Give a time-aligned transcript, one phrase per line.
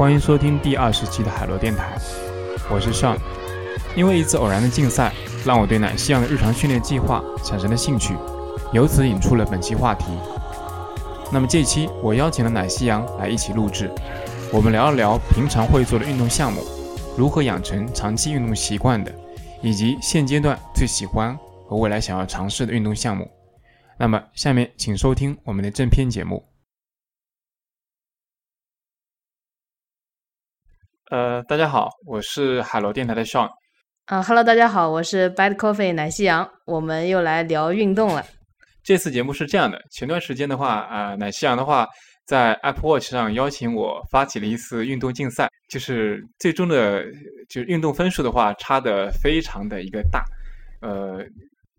[0.00, 1.94] 欢迎收听第二十期的海螺电台，
[2.70, 3.18] 我是 Sean。
[3.94, 5.12] 因为一次偶然的竞赛，
[5.44, 8.14] 让我对奶昔羊的日常训练计划产生了兴趣，
[8.72, 10.06] 由此引出了本期话题。
[11.30, 13.90] 那么这期我邀请了奶昔羊来一起录制，
[14.50, 16.62] 我们聊一聊平常会做的运动项目，
[17.14, 19.12] 如何养成长期运动习惯的，
[19.60, 21.38] 以及现阶段最喜欢
[21.68, 23.30] 和未来想要尝试的运动项目。
[23.98, 26.42] 那么下面请收听我们的正片节目。
[31.10, 33.50] 呃，大家好，我是海螺电台的 Sean。
[34.04, 38.24] 啊哈喽，大家好，我是 Bad Coffee 奶昔羊，我们又来聊运动了。
[38.84, 41.84] 这次节目是这样的，前段时间的话，啊，奶昔羊的话
[42.26, 47.02] 在 Apple Watch 上邀请我发起了一次运动竞赛，就是最终的
[47.48, 50.22] 就是运动分数的话差的非常的一个大。
[50.80, 51.24] 呃，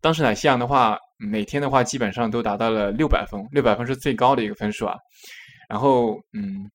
[0.02, 4.98] 当时奶昔羊的话，每天的话基本上都达到了六百分，六百分是最高的一个分数啊。
[5.70, 6.70] 然后，嗯。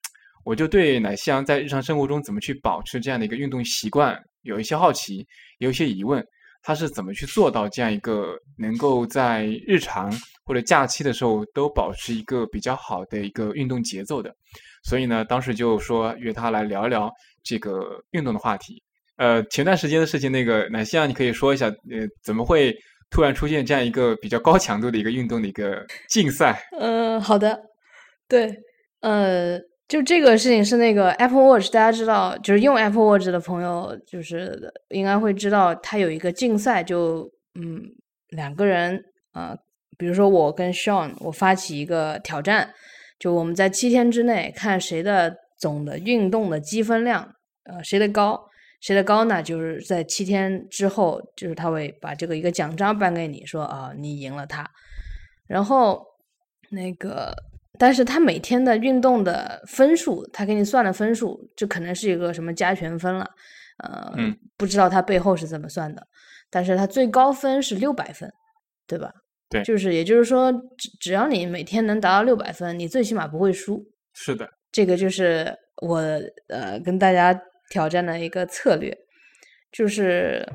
[0.46, 5.26] 我就对奶昔羊在日常生活中怎么去保持这样的一个运动习惯有一些好奇，
[5.58, 6.24] 有一些疑问。
[6.62, 10.12] 他是怎么去做到这样一个能够在日常
[10.44, 14.32] 或者假期的时候都保持一个比较好的一个运动节奏的？
[14.84, 17.10] 所以呢，当时就说约他来聊一聊
[17.42, 18.80] 这个运动的话题。
[19.16, 22.72] 呃，前段时间的事情，那个奶昔羊，你可以说一下，呃，怎么会
[23.10, 26.62] 突然出现这样一个比较高强度的一个运动的一个竞赛？
[26.78, 27.60] 嗯，好的，
[28.28, 28.56] 对，
[29.00, 29.58] 呃。
[29.88, 37.80] 就这个事情是那个 Apple Watch，大家知道，就是用 Apple Watch 的朋友，就是应该会知道，它有一个竞赛，就嗯，
[38.30, 39.56] 两个人啊，
[39.96, 42.74] 比如说我跟 Sean，我发起一个挑战，
[43.20, 48.44] 就我们在七天之内看谁的总的运动的积分量，呃，谁的高，
[48.80, 49.40] 谁的高呢？
[49.40, 54.68] 就是在七天之后，就是他会把这个一个奖章颁给你，说啊，你赢了他，
[55.46, 56.04] 然后
[56.70, 57.32] 那个。
[57.78, 63.28] 但是他每天的运动的分数，他给你算的分数，这可能是一个什么加权分了，
[63.84, 64.12] 呃，
[64.56, 66.06] 不知道他背后是怎么算的。
[66.50, 68.32] 但是他最高分是六百分，
[68.86, 69.12] 对吧？
[69.48, 73.84] 对，就是也就是说，只只要你每天能达到六百分，你最起码不会输。
[74.14, 75.98] 是的，这个就是我
[76.48, 77.38] 呃跟大家
[77.70, 78.96] 挑战的一个策略，
[79.70, 80.46] 就是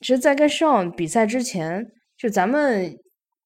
[0.00, 2.98] 其实，在跟 Sean 比赛之前，就咱们。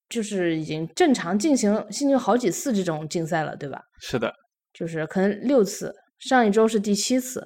[0.09, 3.81] 就是已经正常进行进行好几次这种竞赛了，对吧？
[4.01, 4.33] 是的，
[4.73, 7.43] 就是可能六次，上一周是第七次。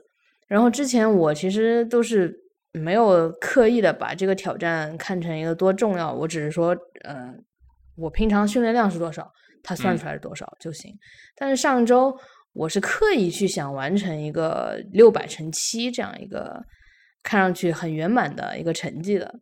[0.49, 2.35] 然后之前我其实都是
[2.73, 7.35] 没有刻意的把这个挑战看成一个多重要，我只是说，嗯，
[7.97, 9.31] 我平常训练量是多少，
[9.63, 10.93] 它算出来是多少就行。
[11.37, 12.15] 但是上周
[12.53, 16.61] 我是刻意去想完成一个六百乘七这样一个
[17.23, 19.33] 看上去很圆满的一个成绩的，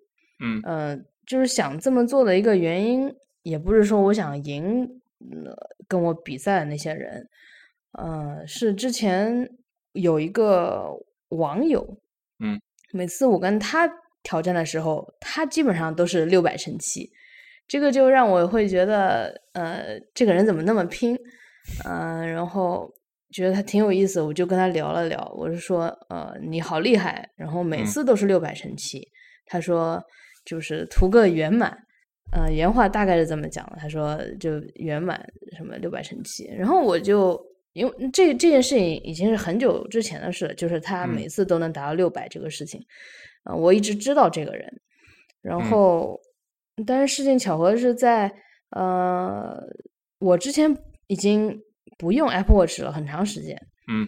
[0.44, 1.04] 嗯嗯。
[1.26, 4.88] 就是想这么做的一个原因，也不是说我想赢
[5.88, 7.28] 跟我比赛的那些人，
[7.92, 9.50] 呃，是之前
[9.92, 10.88] 有一个
[11.30, 11.98] 网友，
[12.38, 12.60] 嗯，
[12.92, 13.90] 每次我跟他
[14.22, 17.10] 挑战的时候，他基本上都是六百乘七，
[17.66, 21.18] 这个就让我会觉得，呃，这个人怎么那么拼，
[21.84, 22.88] 嗯，然后
[23.32, 29.08] 觉得他挺有意思，我就跟他聊了聊，我是说，呃，你好厉害，然后每次都是六百乘七，
[29.44, 30.00] 他说。
[30.46, 31.76] 就是图个圆满，
[32.30, 33.76] 呃，原话大概是这么讲的。
[33.78, 35.20] 他说就圆满
[35.56, 37.38] 什么六百乘七，然后我就
[37.72, 42.80] 因为这这件事情已经是很久之前的事了，就是他每次都能达到六百这个事情，
[43.42, 44.80] 啊，我一直知道这个人，
[45.42, 46.18] 然后
[46.86, 48.32] 但是事情巧合是在
[48.70, 49.60] 呃，
[50.20, 50.72] 我之前
[51.08, 51.60] 已经
[51.98, 53.60] 不用 Apple Watch 了很长时间，
[53.92, 54.06] 嗯，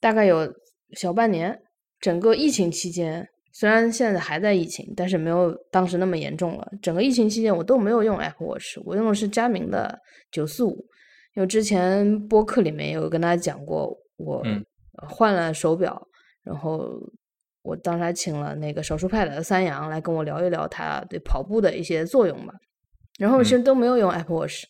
[0.00, 0.52] 大概有
[0.92, 1.62] 小半年，
[2.00, 3.28] 整个疫情期间。
[3.58, 6.72] 虽然现在还在疫情，但是没有当时那么严重了。
[6.82, 9.98] 整个疫情期间，我都没有用 Apple Watch，我用的是佳明的
[10.30, 10.86] 九四五。
[11.34, 14.44] 因为之前播客里面有跟大家讲过，我
[15.08, 16.06] 换了手表，
[16.44, 17.00] 然后
[17.62, 22.52] 我当时还请了那个少数派的三阳来跟我聊一聊他对跑步的一些作用吧。
[23.18, 24.64] 然后其实都没有用 Apple Watch，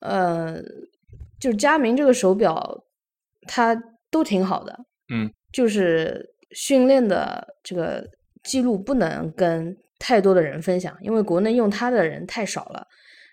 [0.00, 0.60] 呃，
[1.40, 2.84] 就是佳明这个手表，
[3.48, 3.74] 它
[4.10, 6.33] 都挺好的，嗯，就是。
[6.54, 8.08] 训练的这个
[8.42, 12.86] 记录不能跟太多的人分享，因为国内用它的人太少了。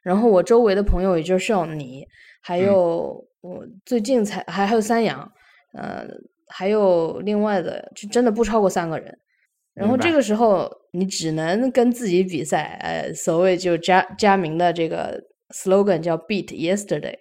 [0.03, 2.05] 然后我周围的朋友，也就是像你，
[2.41, 5.31] 还有我最近才还还有三阳，
[5.73, 6.07] 呃，
[6.47, 9.15] 还有另外的，就真的不超过三个人。
[9.73, 15.21] 然后这个时候，你只能跟自己比赛，呃，所谓就加加名的这个
[15.53, 17.15] slogan 叫 beat yesterday。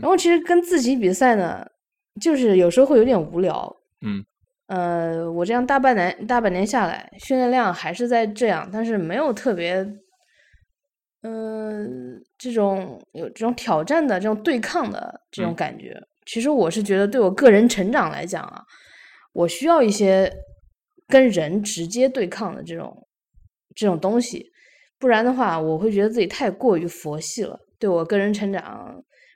[0.00, 1.66] 然后其实跟自己比赛呢，
[2.20, 3.74] 就是有时候会有点无聊。
[4.02, 4.24] 嗯。
[4.66, 9.86] 呃，我这样大半年大半年下来，训练量还是在这样，但是没有特别，
[11.22, 18.62] 嗯，这种有这种挑战的这种对抗的这种感觉，其实我是觉得，对我个人成长来讲啊，
[19.34, 20.32] 我需要一些
[21.08, 23.06] 跟人直接对抗的这种
[23.76, 24.46] 这种东西，
[24.98, 27.58] 不然的话，我会觉得自己太过于佛系了。
[27.78, 28.94] 对我个人成长，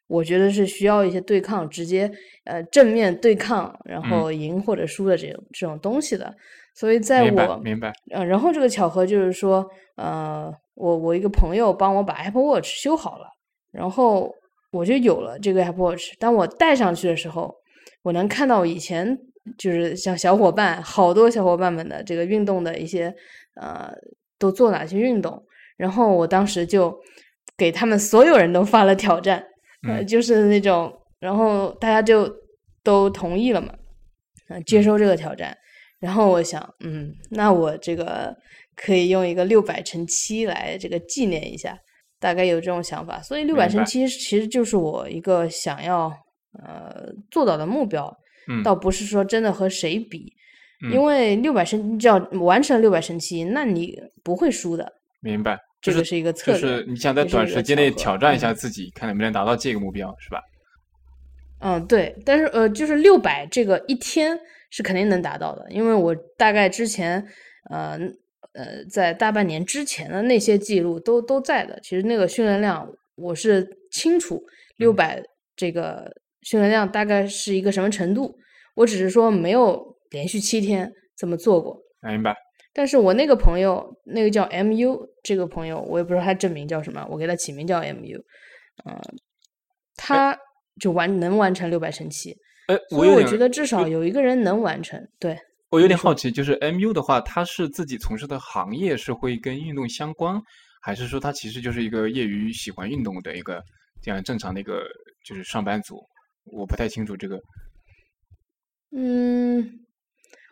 [0.09, 2.11] 我觉得是需要一些对抗，直接
[2.45, 6.35] 呃正面对抗，然后赢或者输的这种这种东西的。
[6.75, 9.65] 所以在我明白，呃，然后这个巧合就是说，
[9.97, 13.27] 呃，我我一个朋友帮我把 Apple Watch 修好了，
[13.71, 14.35] 然后。
[14.71, 17.57] 我就有了这个 Apple Watch，当我戴上去的时候，
[18.03, 19.19] 我能看到以前
[19.57, 23.11] 就是像小伙伴好多小伙伴们的这个运动的一些
[23.59, 23.91] 呃
[24.39, 25.43] 都做哪些运动，
[25.79, 26.95] 然后我当时就
[27.57, 29.43] 给他们所有人都发了挑战，
[29.89, 32.33] 呃，就是那种，然后大家就
[32.85, 33.75] 都同意了嘛，
[34.49, 35.57] 呃，接受这个挑战，
[35.99, 38.37] 然后我想，嗯，那我这个
[38.77, 41.79] 可以用一个六百乘七来这个纪念一下。
[42.21, 46.13] 大概有这种想法，所以六百乘七其实就是我一个想要
[46.65, 48.13] 呃做到的目标，
[48.65, 50.33] 倒不是说真的和谁比，
[50.93, 54.93] 因为六百乘只要完成六百乘七，那你不会输的。
[55.21, 60.41] 明白，这个是一个策略，就是你想在短时间内挑战一下自己，看能不能达到这个目标，是吧？
[61.61, 64.39] 嗯，对，但是呃，就是六百这个一天
[64.71, 67.27] 是肯定能达到的，因为我大概之前
[67.71, 67.99] 呃。
[68.55, 71.79] 呃，在大半年之前的那些记录都都在的。
[71.81, 74.43] 其实那个训练量我是清楚，
[74.79, 75.23] 六百
[75.55, 76.11] 这个
[76.43, 78.37] 训练量大概是一个什么程度。
[78.75, 81.79] 我只是说没有连续七天这么做过。
[82.03, 82.35] 明白。
[82.73, 88.19] 但是我那个朋友，那个叫 MU 这个朋友，我也不知道他真名叫什么，我给他起名叫 MU。
[88.85, 88.97] 嗯，
[89.97, 90.37] 他
[90.81, 92.33] 就完能完成六百乘七。
[92.69, 95.01] 哎，所以我觉得至少有一个人能完成。
[95.19, 95.39] 对。
[95.71, 100.41] 我有点好奇，就是 MU 的话，他是自己从事的行业是会跟运动相关，
[100.81, 103.63] 还是说他其实就是一个业余喜欢运动的一个
[104.01, 104.83] 这样正常的一个
[105.27, 106.01] 就是上班族？
[106.45, 107.39] 我不太清楚这个。
[108.97, 109.63] 嗯，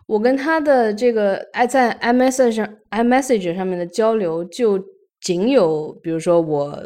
[0.07, 4.83] 我跟他的这个爱在 iMessage 上 iMessage 上面的交流，就
[5.21, 6.81] 仅有比如说我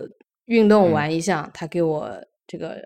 [0.47, 2.11] 运动完一项，他给我
[2.47, 2.83] 这个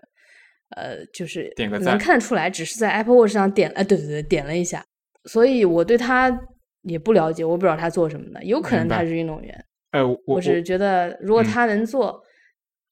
[0.75, 4.85] 呃，就是点个赞，能看出来，只是在 Apple Watch 上点，哎，对对对，点了一下。
[5.23, 6.37] 所以我对他
[6.81, 9.65] 也不了解，我不知道他做什么的，有可能他是运动员。
[9.91, 12.21] 哎，我只是觉得，如果他能做，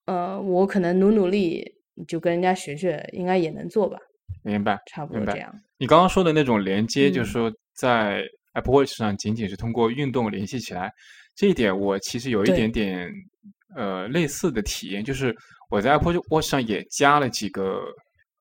[0.06, 1.76] 呃，我可能努努力，
[2.08, 3.98] 就跟人家学学，应该也能做吧。
[4.44, 5.54] 明白，差不多这样。
[5.78, 8.22] 你刚刚说的那种连接，就是说在
[8.54, 10.92] Apple Watch 上仅仅是通过运动联系起来，
[11.36, 13.10] 这一点我其实有一点点
[13.76, 15.36] 呃类似的体验，就是
[15.70, 17.80] 我在 Apple Watch 上也加了几个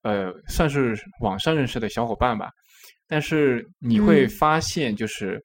[0.02, 2.50] 呃算是网上认识的小伙伴吧。
[3.08, 5.43] 但是你会发现，就是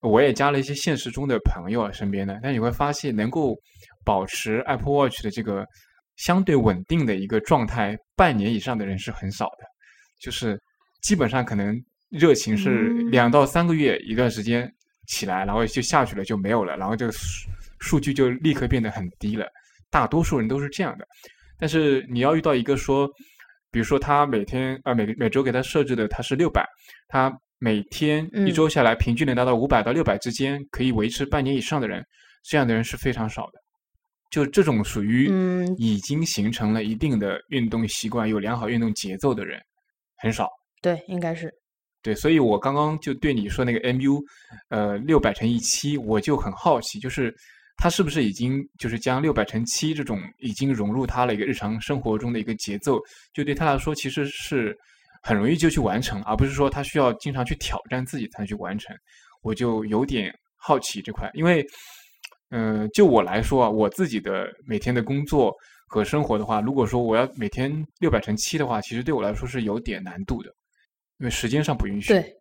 [0.00, 2.38] 我也加了一些现实中的朋友啊，身边的。
[2.42, 3.54] 但你会发现，能够
[4.04, 5.64] 保持 Apple Watch 的这个
[6.16, 9.73] 相对稳定的一个状态，半年以上的人是很少的。
[10.24, 10.58] 就是
[11.02, 11.78] 基本上可能
[12.08, 14.72] 热情是两到三个月一段时间
[15.06, 17.48] 起来，然后就下去了，就没有了，然后这个数
[17.80, 19.46] 数据就立刻变得很低了。
[19.90, 21.06] 大多数人都是这样的。
[21.58, 23.08] 但是你要遇到一个说。
[23.70, 26.64] 比如说，他每天啊，每每周给他设置的他是六百，
[27.08, 32.00] 他每天一周下来平均能达到五百到六百之间，可以维持半年以上的人，
[32.44, 33.58] 这样的人是非常少的。
[34.30, 35.28] 就这种属于
[35.76, 39.60] 已经形成了一定的运动习惯、有良好运动节奏的人，
[40.16, 40.48] 很少。
[40.80, 41.52] 对，应该是。
[42.02, 44.22] 对，所以我刚刚就对你说那个 MU，
[44.68, 47.34] 呃，六百乘以七，我就很好奇，就是。
[47.76, 53.00] 他是不是已经就是将六百乘七这种已经融入他的一个日常生活中的一个节奏，
[53.32, 54.78] 就对他来说其实是
[55.20, 58.96] 很容易就去完成，而不是说他需要经常去挑战自己才能去完成。
[59.42, 61.66] 我就有点好奇这块，因为，
[62.50, 65.52] 嗯，就我来说啊，我自己的每天的工作
[65.86, 70.50] 和生活的话，如果说我要每天六百乘七的话，其实对我来说是有点难度的，
[71.18, 72.08] 因为时间上不允许。
[72.08, 72.36] 对，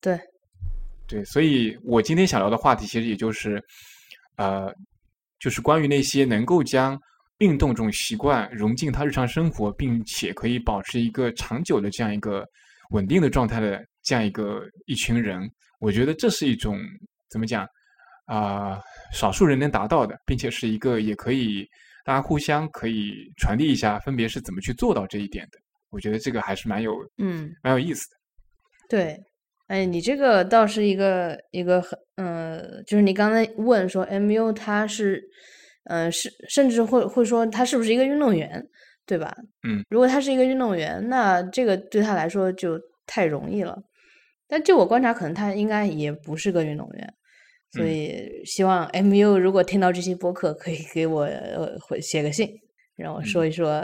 [0.00, 0.20] 对，
[1.06, 3.62] 对，所以我今天想聊的话题其实也就是。
[4.38, 4.70] 呃，
[5.38, 7.00] 就是关于那些能够将
[7.38, 12.46] 运动这种习惯融进他日常生活，并且可以保持一个长久的这样一个
[12.90, 16.78] 稳定的状态的这样一个一群人，我觉得这是一种
[17.30, 17.66] 怎么讲
[18.26, 18.78] 啊？
[19.10, 21.66] 少数人能达到的，并且是一个也可以
[22.06, 25.58] 大家互相可以传递一下，分别是怎么去做到这一点的。
[25.90, 28.16] 我觉得这个还是蛮有嗯蛮有意思的。
[28.88, 29.18] 对。
[29.66, 35.20] 哎，你这个倒是一个一个很，呃，就是你刚才问说，MU 他是，
[35.86, 38.64] 嗯，是甚至会会说他是不是一个运动员，
[39.04, 39.36] 对吧？
[39.66, 43.76] 嗯，如果他是一个运动员，那这个对他来说就太容易了。
[44.46, 47.14] 但就我观察，可能他应该也不是个运动员，
[47.76, 52.48] 所以希望 MU 如果听到这期播客，可以给我呃写个信，
[52.96, 53.80] 让我说一说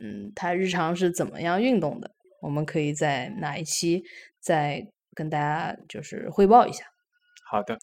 [0.00, 4.02] 嗯，他日常是怎么样运动的，我们可以在哪一期
[4.40, 6.84] 再跟大家就是汇报一下。
[7.50, 7.78] 好的，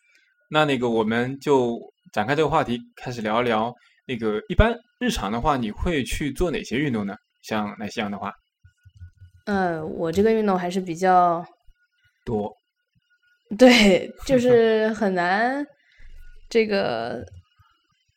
[0.49, 1.79] 那那个我们就
[2.11, 3.73] 展开这个话题，开始聊一聊
[4.05, 7.15] 那个一般日常的话，你会去做哪些运动呢？
[7.41, 8.33] 像那样的话，
[9.45, 11.45] 呃，我这个运动还是比较
[12.25, 12.53] 多，
[13.57, 15.65] 对，就是很难，
[16.49, 17.25] 这个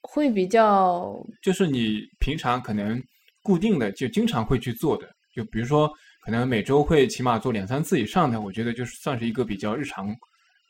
[0.03, 3.03] 会比较，就是你平常可能
[3.43, 5.91] 固定的就经常会去做的，就比如说
[6.25, 10.15] 可能每周会起码做两三次以上的，我觉得就是算是一个比较日常。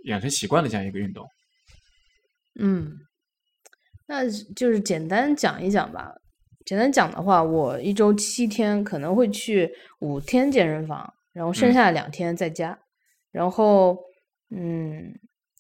[0.05, 1.27] 养成习惯的这样一个运动，
[2.61, 2.97] 嗯，
[4.07, 6.15] 那就是简单讲一讲吧。
[6.65, 9.69] 简单讲的话，我一周七天可能会去
[9.99, 12.79] 五天健身房，然后剩下两天在家。
[13.33, 13.99] 然后，
[14.51, 15.15] 嗯，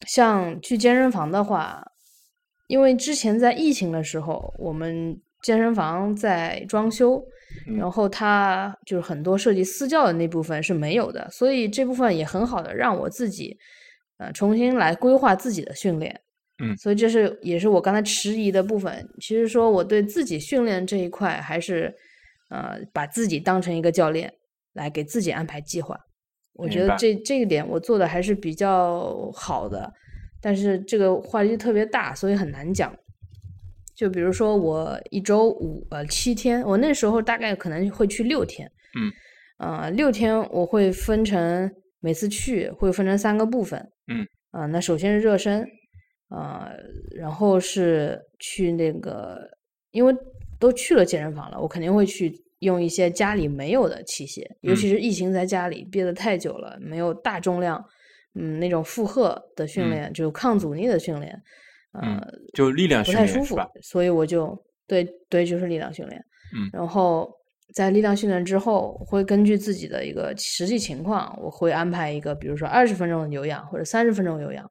[0.06, 1.84] 像去健身房的话，
[2.66, 7.24] 因为之前在疫情的时候，我们健身房在装修，
[7.78, 13.58] 然后它就是很多涉及私教的那部分是没有的，所以这部分也很好的让我自己。
[14.18, 16.18] 呃，重新来规划自己的训练，
[16.64, 19.06] 嗯，所以这是也是我刚才迟疑的部分。
[19.20, 21.94] 其实说我对自己训练这一块，还是
[22.48, 24.32] 呃把自己当成一个教练
[24.72, 26.05] 来给自己安排计划。
[26.56, 29.92] 我觉得这这一点我做的还是比较好的，
[30.40, 32.94] 但是这个话题特别大，所以很难讲。
[33.94, 39.12] 就比如说我一周五呃七天，我那时候大概可能会去六天，嗯，
[39.58, 41.70] 呃六天我会分成。
[42.00, 45.66] 每次去会分成三个部分，嗯，啊，那首先是热身，
[46.28, 46.70] 呃，
[47.16, 49.40] 然后是去那个，
[49.90, 50.14] 因为
[50.60, 57.84] 都去了健身房了，我肯定会去用一些家里没有的器械，尤其是疫情在家里憋得太久了，没有大重量，
[58.34, 61.42] 嗯，那种负荷的训练，就抗阻力的训练，
[62.02, 62.20] 嗯，
[62.54, 67.30] 就力量不太舒服，所以我就对对，就是力量训练，嗯，然后。
[67.74, 74.70] 在力量训练之后，会根据自己的一个实际情况，我会安排一个，比如说二十分钟的有氧或者三十分钟有氧。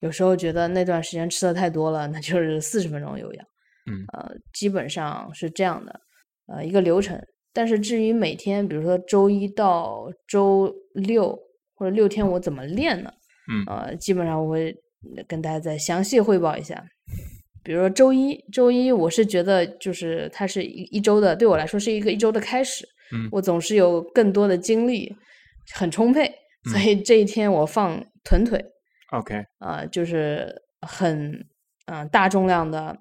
[0.00, 3.46] 有时候觉得那段时间吃的太多了，那就是四十分钟有氧。
[3.86, 5.98] 嗯，呃，基本上是这样的，
[6.46, 7.20] 呃，一个流程。
[7.52, 11.38] 但是至于每天，比如说周一到周六
[11.74, 13.12] 或者六天我怎么练呢？
[13.52, 14.74] 嗯，呃，基本上我会
[15.28, 16.84] 跟大家再详细汇报一下。
[17.62, 22.84] 比如说周一，周一我是觉得就是它是一一周的，对我来说是一个一周的开始。
[23.12, 25.14] 嗯，我总是有更多的精力，
[25.74, 26.30] 很充沛，
[26.72, 28.64] 所以这一天我放臀腿。
[29.12, 31.46] OK，呃，就是很
[31.86, 32.96] 嗯大重量的，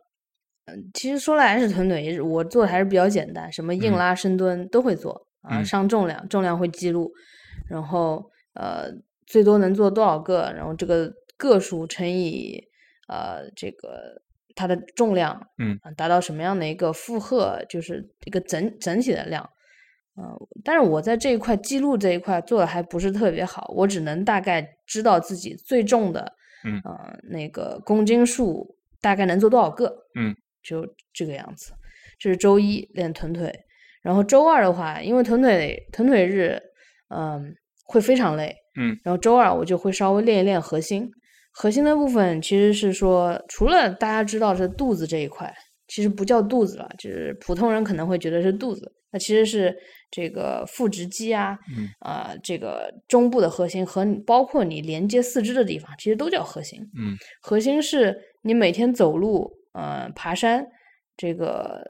[0.66, 7.12] 嗯，其实说来是臀腿，我做的还是比较简单，什么硬拉、深蹲都会做啊，上重量，重量会记录，
[7.70, 8.92] 然后呃
[9.26, 12.64] 最多能做多少个，然后这个个数乘以
[13.08, 14.22] 呃这个。
[14.56, 19.50] 它的重量，嗯，达到什么样的一个负荷，就是一个整整体的量，
[20.16, 20.30] 嗯，
[20.64, 26.34] 但是我在这一块记录这一块做的还不是特别好，我只能大概知道自己最重的，
[26.66, 31.74] 嗯，呃，那个公斤数大概能做多少个，嗯，就这个样子。
[32.20, 33.54] 这是周一练臀腿，
[34.02, 36.58] 然后周二的话，因为臀腿臀腿日，
[37.10, 37.54] 嗯，
[37.86, 41.10] 会非常累，嗯，然后周二我就会稍微练一练核心。
[41.52, 45.54] 核心的部分其实是说，除了大家知道是肚子这一块，
[45.88, 49.76] 其实不叫肚子了，就是普通人可能会觉得是肚子，那其实是
[50.10, 51.56] 这个腹直肌啊，
[52.00, 56.80] 啊，这个中部的核心和包括你连接四肢的地方，其实都叫核心。
[56.98, 60.66] 嗯，核心是你每天走路、呃，爬山、
[61.18, 61.84] 这个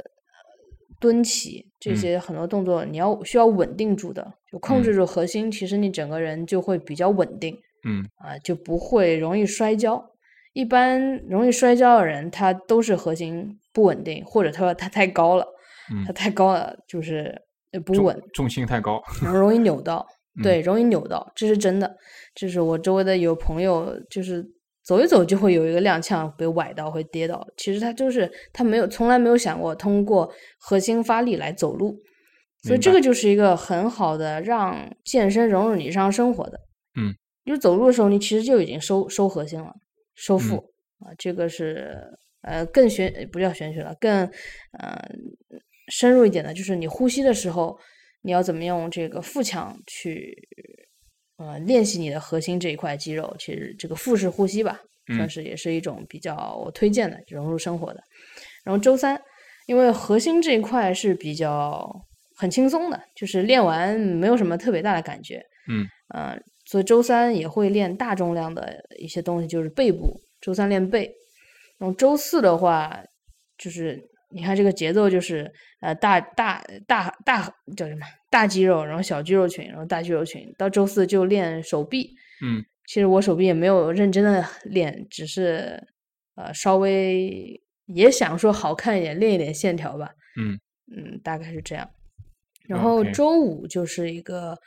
[0.99, 7.57] 蹲起这些很多动作，你要需要稳定住的，就控制住核心，其实你整个人就会比较稳定。
[7.85, 10.11] 嗯啊，就不会容易摔跤。
[10.53, 15.45] 一般容易摔跤的人，他都是核心不稳定，或者他说他太高了，
[16.05, 17.41] 他太高了，就是
[17.85, 20.07] 不稳，重心太高，然后容易扭到。
[20.41, 21.95] 对，容易扭到，这是真的。
[22.33, 24.43] 就是我周围的有朋友，就是
[24.83, 27.47] 走一走就会有一个踉跄，被崴到，会跌倒。
[27.57, 31.97] 其实他就是他没有从来没有想过通过核心发力来走路，
[32.63, 36.59] 所以这个就是一个很好的让健身融入你日常生活的。
[36.99, 37.15] 嗯。
[37.45, 39.73] 就走路的时候，你其实就已经收收核心了，
[40.15, 40.55] 收腹
[40.99, 41.93] 啊，这个是
[42.41, 44.25] 呃更玄不叫玄学了，更
[44.79, 44.97] 呃
[45.89, 47.77] 深入一点的，就是你呼吸的时候，
[48.21, 50.33] 你要怎么用这个腹腔去
[51.43, 53.35] 呃练习你的核心这一块肌肉。
[53.37, 54.79] 其实这个腹式呼吸吧，
[55.15, 58.01] 算是也是一种比较我推荐的融入生活的。
[58.63, 59.21] 然后周三，
[59.67, 61.89] 因为核心这一块是比较
[62.37, 66.39] 很轻松的，就是练完没有什么特别大的感觉，嗯呃。
[66.65, 70.17] 所以周三也会练大重量的一些东西，就是背部。
[70.39, 71.11] 周三练背，
[71.77, 73.03] 然后周四的话，
[73.57, 74.01] 就是
[74.33, 77.43] 你看这个节奏就是呃大大大大
[77.77, 80.53] 叫什么大肌肉，然后小肌肉群，然后大肌肉群。
[80.57, 85.81] 到周四就练手臂，嗯，其实我手臂也没有认真的练，只是
[86.35, 90.59] 呃稍微也想说好看一点，练一点线条吧，嗯
[90.95, 91.89] 嗯，大概是这样。
[92.67, 94.57] 然后周五就是一个。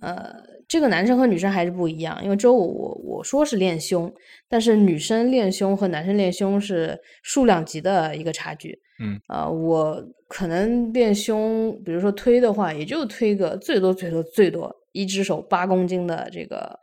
[0.00, 0.34] 呃，
[0.66, 4.12] 这个男生和女生还是不一样，因为周五我我说是练胸，
[4.48, 8.80] 但是女生练胸和男生练胸是数量级的一个差距。
[9.02, 16.78] 嗯，啊、我可能练胸，比如说推的话，也就推个最多最多最多一只手八公斤的这个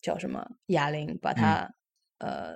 [0.00, 1.68] 叫什么哑铃，把它、
[2.20, 2.54] 呃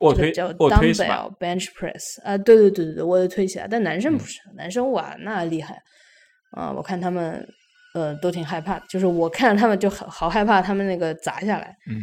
[0.00, 3.68] 卧推叫？dumbbell bench press 啊、对对对对对，我也推起来。
[3.68, 5.80] 但男生嗯不是，男生哇那厉害
[6.50, 7.46] 啊、我看他们
[7.94, 11.76] 呃都挺害怕的，就是我看着他们就好好害怕他们那个砸下来。
[11.88, 12.02] 嗯，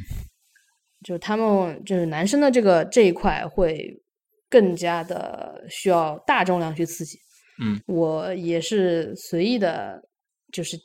[1.03, 4.01] 就是他们就是男生的这个这一块会
[4.49, 7.17] 更加的需要大重量去刺激。
[7.61, 10.01] 嗯，我也是随意的，
[10.51, 10.77] 就是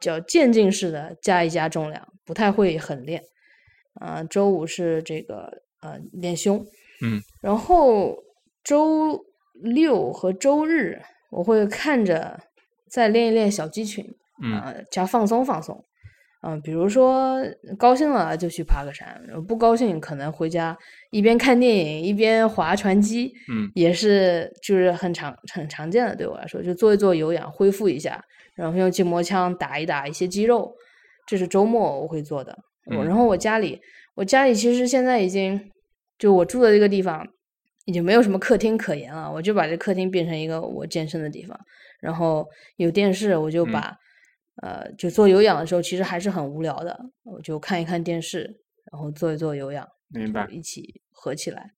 [0.00, 3.22] 叫渐进式的加一加重量，不太会狠练。
[3.94, 6.64] 啊、周五是这个呃练胸，
[7.02, 8.16] 嗯，然后
[8.62, 9.20] 周
[9.54, 11.00] 六和周日
[11.30, 12.38] 我会看着
[12.88, 14.04] 再练一练小肌群，
[14.42, 15.84] 嗯啊、加放松放松。
[16.40, 17.36] 嗯、比如说
[17.76, 20.76] 高兴了就去爬个山，不高兴可能回家
[21.10, 23.68] 一边看电影一边划船机，嗯。
[23.74, 28.22] 也是就是很常很常见的，对我来说就做一做有氧，恢复一下，
[28.54, 30.72] 然后用筋膜枪打一打一些肌肉，
[31.26, 32.56] 这是周末我会做的。
[32.86, 33.04] 我嗯。
[33.04, 33.80] 然后我家里，
[34.14, 35.60] 我家里其实现在已经
[36.18, 37.26] 就我住的这个地方
[37.84, 41.58] 已经没有什么客厅可言了，我就把这客厅变成一个我健身的地方，
[42.00, 43.72] 然后有电视，我就嗯。
[43.72, 43.96] 把、
[44.62, 48.42] 呃就做有氧的时候其实还是很无聊的，我就看一看电视，
[48.92, 50.46] 然后做一做有氧，明白。
[50.50, 51.70] 一起合起来，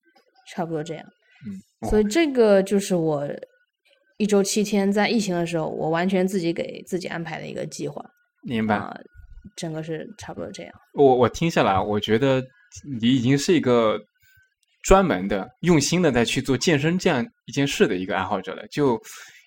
[0.52, 1.04] 差不多这样。
[1.46, 3.28] 嗯，所以这个就是我
[4.18, 8.04] 一周七天在疫情的时候，我完全自己给自己安排的一个计划
[8.42, 8.74] 明白。
[8.76, 8.94] 啊、
[9.56, 10.72] 整个是差不多这样。
[10.94, 12.42] 我我听下来，我觉得
[13.00, 13.98] 你已经是一个
[14.82, 19.00] 专门的、用心的在去做健身这样一件事的一个爱好者了，就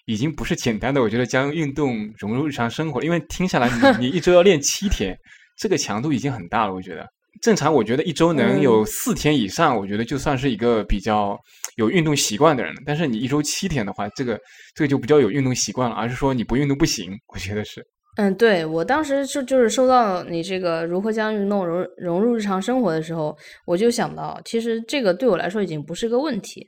[0.05, 3.01] 已经不是简单的，我觉得将运动融入日常生活。
[3.03, 5.17] 因为听下来你，你一周要练七天，
[5.57, 6.73] 这个强度已经很大了。
[6.73, 7.07] 我觉得
[7.41, 11.37] 正常，我觉得一周能有四天以上，我觉得就算是一个比较
[11.77, 12.81] 有运动习惯的人了。
[12.85, 14.39] 但是你一周七天的话，这个
[14.75, 17.85] 这个就比较有运动习惯了，而是说你不运动不行，我觉得是。
[18.15, 23.35] 嗯，对我当时就就是收到你这个如何将运动融融入日常生活的时候，
[23.65, 26.67] 我就想到，其实这个对我来说已经不是个问题。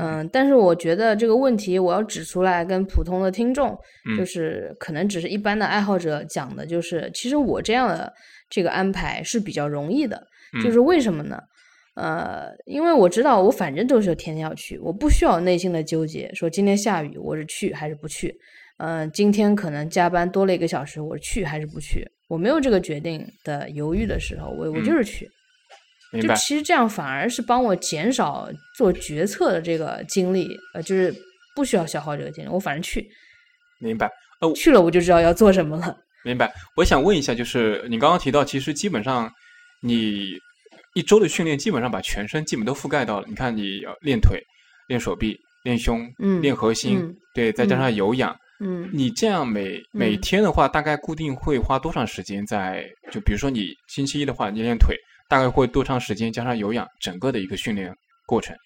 [0.00, 3.70] 嗯，但是我觉得这个问题我要指出来，跟普通的听众，
[4.16, 8.12] 就嗯是可能只是一般的爱好者讲的，就是其实我这样的
[8.50, 10.16] 这个安排是比较容易的，
[10.62, 11.40] 就嗯是为什么呢？
[11.94, 18.34] 呃，因为我知道我反正都是天天要去，我不需要内心的纠结，说今天下雨我是去还是不去。
[18.78, 22.06] 嗯、今天可能加班多了一个小时，我去还是不去？
[22.28, 25.26] 我没有这个决定的犹豫的时候，我我就是去。
[26.12, 26.34] 就明白。
[26.36, 31.14] 其实这样反而是帮我减少做决策的这个精力，呃，就是
[31.54, 33.06] 不需要消耗这个精力，我反正去
[33.80, 34.10] 明白。
[34.40, 35.96] 呃去了我就知道要做什么了。
[36.22, 36.52] 明白。
[36.76, 39.30] 我想问一下，就是你刚刚提到，其实基本上
[39.80, 40.32] 你
[40.94, 43.26] 一周的训练，基本上把全身基本都覆盖到了。
[43.28, 44.42] 你看，你要练腿、
[44.88, 48.36] 练手臂、练胸、嗯练核心，嗯对，再加上有氧。
[48.58, 52.84] 嗯你这样每每嗯天的话，大概固定会花多长时间在？
[53.12, 54.96] 就比如说你星期一的话，你练腿，
[55.28, 56.32] 大概会多长时间？
[56.32, 57.94] 加上有氧，整个的一个训练
[58.26, 58.56] 过程。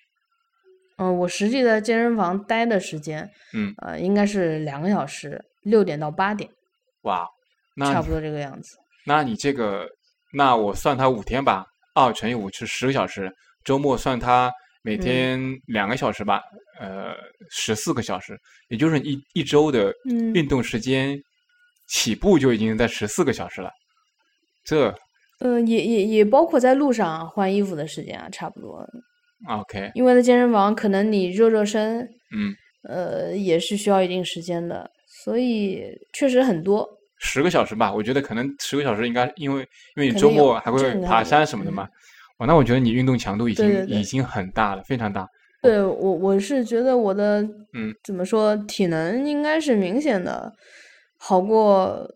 [0.98, 6.50] 嗯、我实际在健身房待的时间，嗯，呃，应该是两个小时，六点到八点，
[7.04, 7.26] 哇，
[7.74, 8.76] 那差不多这个样子。
[9.06, 9.88] 那你这个，
[10.34, 13.32] 那我算它五天吧，二乘以五是十个小时，
[13.64, 16.42] 周末算它每嗯天两个小时吧，
[16.78, 17.14] 呃，
[17.50, 21.18] 十四个小时，也就是一一周的嗯运动时间
[21.88, 23.70] 起步就已经在十四个小时了。
[24.64, 24.94] 这
[25.40, 28.86] 嗯、也也也包括在路上换衣服的时间啊，差不多。
[29.48, 32.00] OK，因为在健身房，可能你热热身，
[32.36, 36.86] 嗯，呃，也是需要一定时间的，所以确实很多。
[37.18, 39.60] 十个小时吧，我觉得可能十个小时应该，因为
[39.96, 41.88] 因为你周末还会爬山什么的嘛。
[42.38, 45.26] 哦，那我觉得你运动强度已经已经很大了，非常大。
[45.62, 47.42] 对我，我是觉得我的，
[47.74, 50.50] 嗯，怎么说，体能应该是明显的
[51.18, 52.06] 好过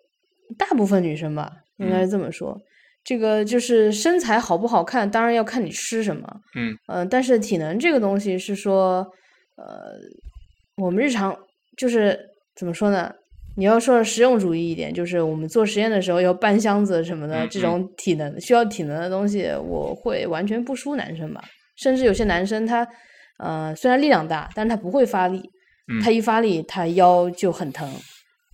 [0.58, 2.58] 大部分女生吧，应该嗯是这么说。
[3.04, 9.06] 这个就是身材好不好看，当然要看你吃什么，嗯呃，但是体能这个东西是说，
[9.56, 9.92] 呃，
[10.76, 11.36] 我们日常
[11.76, 12.18] 就是
[12.56, 13.12] 怎么说呢？
[13.56, 21.44] 你要说实用主义一点，就是我们做实验的时候要搬箱子什么的，嗯嗯这种体能需要体能的东西，我会完全不输男生吧。
[21.76, 22.84] 甚至有些男生他，
[23.38, 25.40] 呃，虽然力量大，但是他不会发力，
[25.92, 27.88] 嗯他一发力，他腰就很疼，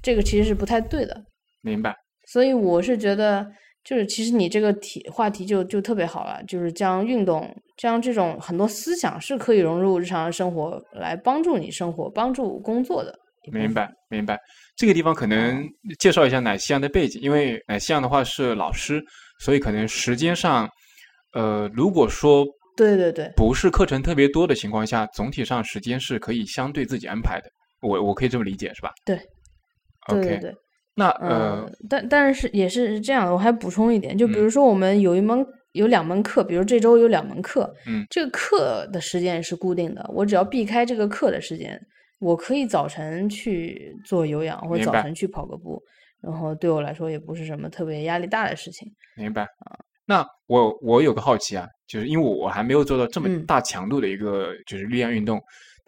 [0.02, 1.22] 这个其实是不太对的。
[1.62, 1.94] 明白。
[2.26, 3.46] 所以我是觉得，
[3.84, 13.18] 就是其实你这个题话题就就特别好了，就是将运动，将这种很多思想是可以融入日常生活，来帮助你生活、帮助工作的。
[13.50, 14.38] 明白，明白。
[14.76, 15.66] 这个地方可能
[15.98, 19.02] 介绍一下奶昔阳的背景，因为奶昔阳的话是老师，
[19.38, 20.68] 所以可能时间上，
[21.32, 22.44] 呃，如果说
[22.76, 27.50] 对对对，不是课程特别多的情况下，总体上时间是可以相对自己安排的。
[27.80, 28.92] 我我可以这么理解是吧？
[29.06, 30.54] 对对 OK，对对。
[31.00, 41.80] 那呃呃，，但但是也是这样的，我还补充一点，就比嗯如说我们有一门有两门课，比如这周有两门课，嗯这个课的时间是固定的，我只要避开这个课的时间，
[42.20, 45.82] 我可以早晨去做有氧或者早晨去跑个步，
[46.20, 48.86] 然后对我来说也不是什么特别压力大的事情。
[49.16, 49.78] 明白啊。
[50.06, 55.40] 那我我有个好奇啊，就是因为我还没有做到这么嗯大强度的一个就是力量运动，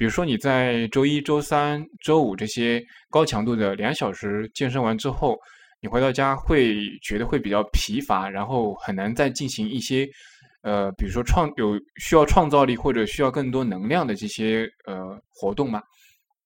[0.02, 5.38] 比如说你在周一周三周五这些高强度的两小时健身完之后，
[5.80, 10.04] 你回到家会觉得会比较疲乏，然后很难再进行一些
[10.64, 15.80] 呃，比如说创有需要创造力或者需要更多能量的这些呃活动嘛？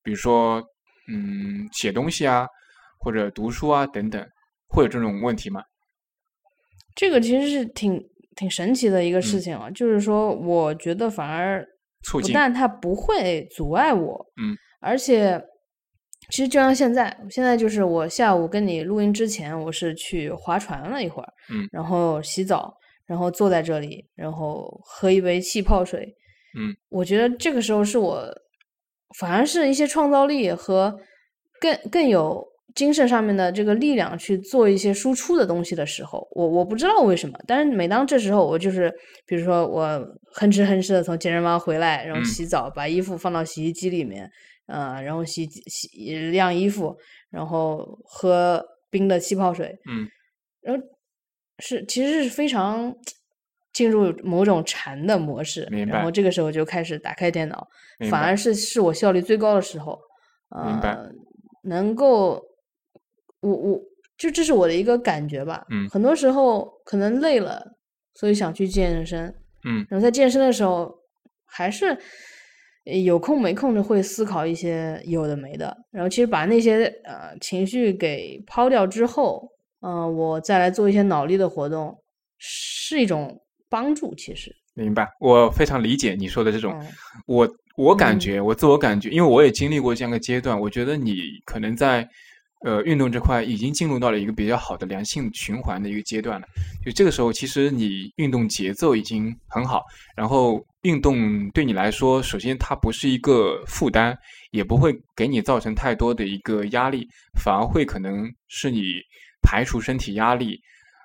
[0.03, 0.63] 比如说
[1.09, 2.47] 嗯写东西啊，
[2.99, 4.23] 或者读书啊等等，
[4.69, 5.63] 会有这种问题吗？
[6.95, 7.99] 这个其实是挺
[8.35, 11.67] 挺神奇的一个事嗯情啊，就是说，我觉得反而
[12.07, 15.43] 促进不但它不会阻碍我，嗯，而且
[16.31, 21.69] 其实就像现在，现在就是我下午跟你录音之前，我是去划船了一会儿，嗯。
[21.73, 22.73] 然后洗澡，
[23.07, 26.15] 然后坐在这里，然后喝一杯气泡水，
[26.59, 28.27] 嗯，我觉得这个时候是我
[29.19, 30.97] 反而是一些创造力和
[31.61, 38.93] 更更有精神上面的这个力量去做一些输出的东西的时候，我我不知道为什么，但是每当这时候，我就是
[39.27, 39.87] 比如说我
[40.35, 42.25] 哼哧哼哧的从健身房回来，然后嗯。
[42.25, 44.31] 洗澡，把衣服放到洗衣机里面，
[44.67, 46.95] 呃，然后洗洗晾衣服，
[47.31, 50.07] 然后喝冰的气泡水，嗯，
[50.61, 50.83] 然后
[51.61, 52.95] 是其实是非常
[53.73, 57.67] 进入某种禅的模式，然后这个时候就开始打开电脑，
[58.11, 59.99] 反而是是我效率最高的时候，
[60.67, 60.91] 明白。
[60.91, 61.09] 呃，
[61.65, 62.43] 能够，
[63.47, 63.81] 我我
[64.19, 65.89] 就这是我的一个感觉吧，嗯。
[65.89, 67.65] 很多时候可能累了，
[68.15, 69.33] 所以想去健身，
[69.65, 69.87] 嗯。
[69.89, 70.93] 然后在健身的时候
[71.45, 71.87] 还是
[72.87, 79.49] 呃有空没空的会思考一些有的没的，然后其实把那些呃情绪给抛掉之后，
[79.81, 81.97] 嗯、我再来做一些脑力的活动，
[82.39, 86.73] 是一种帮助，其实，明白，我非常理解你说的这种。
[86.81, 86.87] 嗯。
[87.27, 88.21] 我我感嗯。
[88.21, 92.09] 觉，我自我感觉，因为我也经历过这样一个阶段，我觉得你可能在
[92.65, 96.47] 呃运动这块已经进入到了一个比较好的良性循环的一个阶段了。
[96.85, 99.85] 就这个时候，其实你运动节奏已经很好，
[100.17, 104.17] 然后运动对你来说，首先它不是一个负担，
[104.51, 107.07] 也不会给你造成太多的一个压力，
[107.43, 108.83] 反而会可能是你
[109.43, 110.61] 排除身体压力。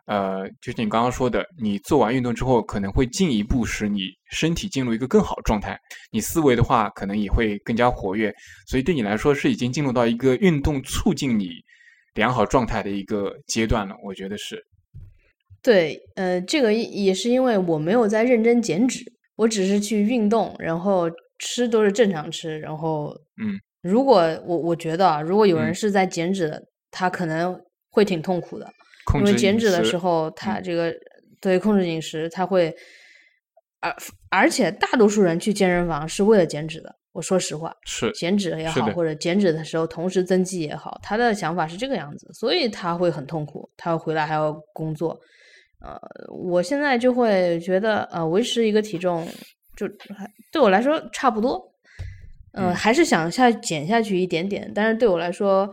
[0.08, 5.80] 呃，就是你刚刚说的，你做完运动之后，可能会进一步使你身体进入一个更好的状态。
[6.12, 8.34] 你思维的话，可能也会更加活跃，
[8.68, 11.52] 所以对你来说是已经进入到一个运动促进你
[12.16, 13.96] 良好状态的一个阶段了。
[14.04, 14.62] 我觉得是，
[15.62, 19.04] 对，呃，这个也也是因为我没有在认真减脂，
[19.36, 21.10] 我只是去运动，然后
[21.40, 27.58] 吃都是正常吃，然后，嗯，如果我我觉得啊，如果有人嗯是在减脂的，他可能
[27.92, 28.70] 会挺痛苦的，
[29.16, 30.64] 因为减脂的时候，他嗯。
[30.64, 30.94] 这个
[31.40, 32.74] 对控制饮食，他会，
[33.80, 33.96] 而
[34.30, 45.20] 而且大多数人去健身房是为了减脂的，我说实话，是减脂也好，或者减脂的时候同时增肌也好，他的想法是这个样子，所以他会很痛苦，他回来还要工作。
[45.80, 49.28] 呃，我现在就会觉得，呃，维持一个体重
[49.76, 51.54] 就还对我来说差不多，
[52.54, 52.76] 呃，嗯。
[52.76, 55.68] 还是想下减下去一点点，但是对我来说，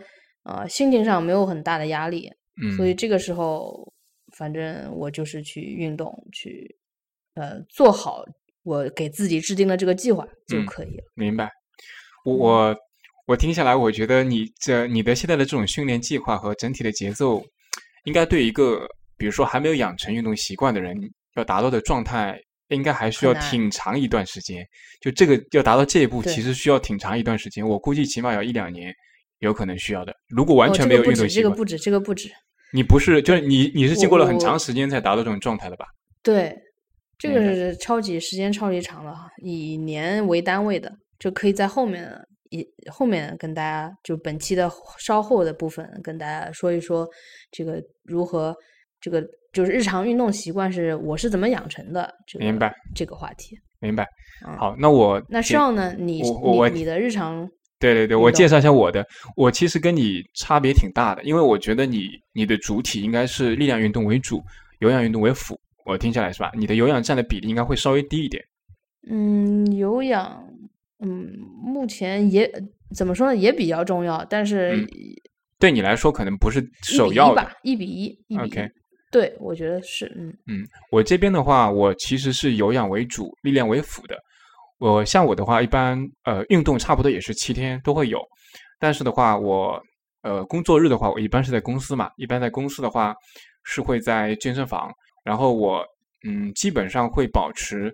[0.44, 3.90] 呃，心情上没有很大的压力，嗯，所以这个时候，
[4.36, 6.76] 反正我就是去运动，去
[7.34, 8.24] 呃做好
[8.64, 11.04] 我给自己制定的这个计划就嗯可以了。
[11.14, 11.50] 明白。
[12.24, 12.76] 我嗯我
[13.28, 17.44] 我听下来，我觉得你这你的现在的这种训练计划和整体的节奏，
[18.04, 20.96] 应该对一个比如说还没有养成运动习惯的人
[21.36, 24.66] 要达到的状态，应该还需要挺长一段时间。
[25.00, 27.66] 就这个要达到这一步，其实需要挺长一段时间。
[27.66, 28.92] 我估计起码要一两年，
[29.38, 30.14] 有可能需要的。
[30.28, 32.30] 如果完哦，全没有运动习惯，这个不止，这个不止。
[32.72, 35.86] 你不是就是你你是经过了很长时间才达到这种状态的吧？
[36.22, 36.54] 对，
[37.18, 42.10] 这个是超级时间超级长了哈，以年为单位的，就可以在后面
[42.50, 47.08] 一后面跟大家就本期的稍后的部分跟大家说一说
[47.50, 48.54] 这个如何
[49.00, 53.58] 这个就是日常运动习惯是我是怎么养成的，这个明白这个话题。
[53.80, 54.04] 明白。
[54.46, 55.94] 嗯好，那我那简少呢？
[55.98, 57.48] 你我我我你你的日常
[57.80, 64.42] 对对对，我介绍一下我的，我其实跟你差别挺大的，因为我觉得你你的主体应该是力量运动为主，
[64.80, 65.58] 有氧运动为辅。
[65.84, 66.50] 我听下来是吧？
[66.54, 68.44] 你的有氧占的比例应该会稍微低一点。
[69.08, 70.44] 嗯，有氧，
[70.98, 71.30] 嗯，
[71.62, 72.50] 目前也
[72.94, 74.86] 怎么说呢，也比较重要，但是
[75.58, 78.70] 对你来说可能不是首要吧，一比一，一比一。
[79.10, 84.14] 对，我觉得是，嗯嗯，我这边的话，我其实是有氧为主，力量为辅的。
[84.78, 88.20] 我像我的话，一般呃运动差不多也是七天都会有，
[88.78, 89.82] 但是的话，我
[90.22, 93.14] 呃工作日的话，我一般是在公司嘛，一般在公司的话
[93.64, 94.90] 是会在健身房，
[95.24, 95.84] 然后我
[96.26, 97.92] 嗯基本上会保持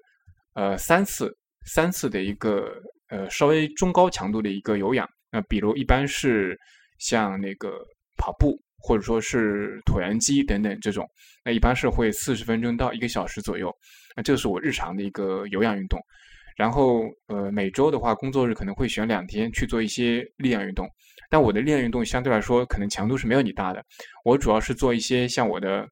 [0.55, 1.35] 呃三次
[1.67, 2.71] 三次的一个
[3.09, 6.55] 呃稍微中高强度的一个有氧，那比如一般是
[6.99, 7.79] 像那个
[8.19, 11.07] 跑步或者说是椭圆机等等这种，
[11.43, 13.75] 那一般是会四十分钟到一个小时左右，
[14.15, 15.99] 那这是我日常的一个有氧运动。
[16.57, 20.89] 然后，呃，每周的话，工作日可能会选两天去做一些力量运动，
[21.29, 23.85] 但我的力量运动相对来说可能强度是没有你大的。
[24.25, 25.87] 我主要是做一些像我的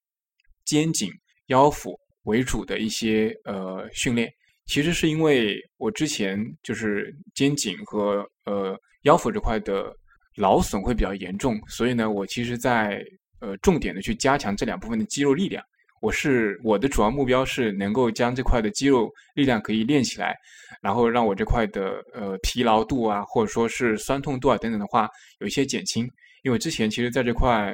[0.64, 1.10] 肩颈、
[1.46, 4.30] 腰腹为主的一些呃训练。
[4.66, 9.92] 其实是因为我之前就是肩颈和呃腰腹这块的
[10.36, 13.04] 劳损会比较严重，所以呢，我其实在
[13.40, 15.62] 呃重点的去加强这两部分的肌肉力量。
[16.02, 20.36] 我是我的主要目标是能够将这块的肌肉力量可以练起来，
[20.82, 26.10] 然后让我这块的呃疲劳度啊，或者说是酸痛度啊等等的话有一些减轻。
[26.42, 27.72] 因为之前其实在这块，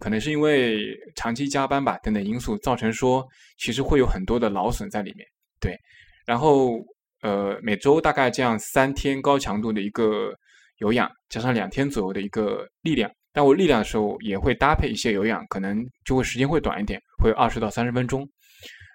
[0.00, 3.24] 可能是因为长期加班吧等等因素，造成说
[3.58, 5.24] 其实会有很多的劳损在里面。
[5.60, 5.78] 对，
[6.26, 6.84] 然后
[7.20, 10.34] 呃每周大概这样三天高强度的一个
[10.78, 13.08] 有氧，加上两天左右的一个力量。
[13.32, 18.28] 但我力量的时候也会搭配一些有氧，可能就会时间会短一点，会二十到三十分钟。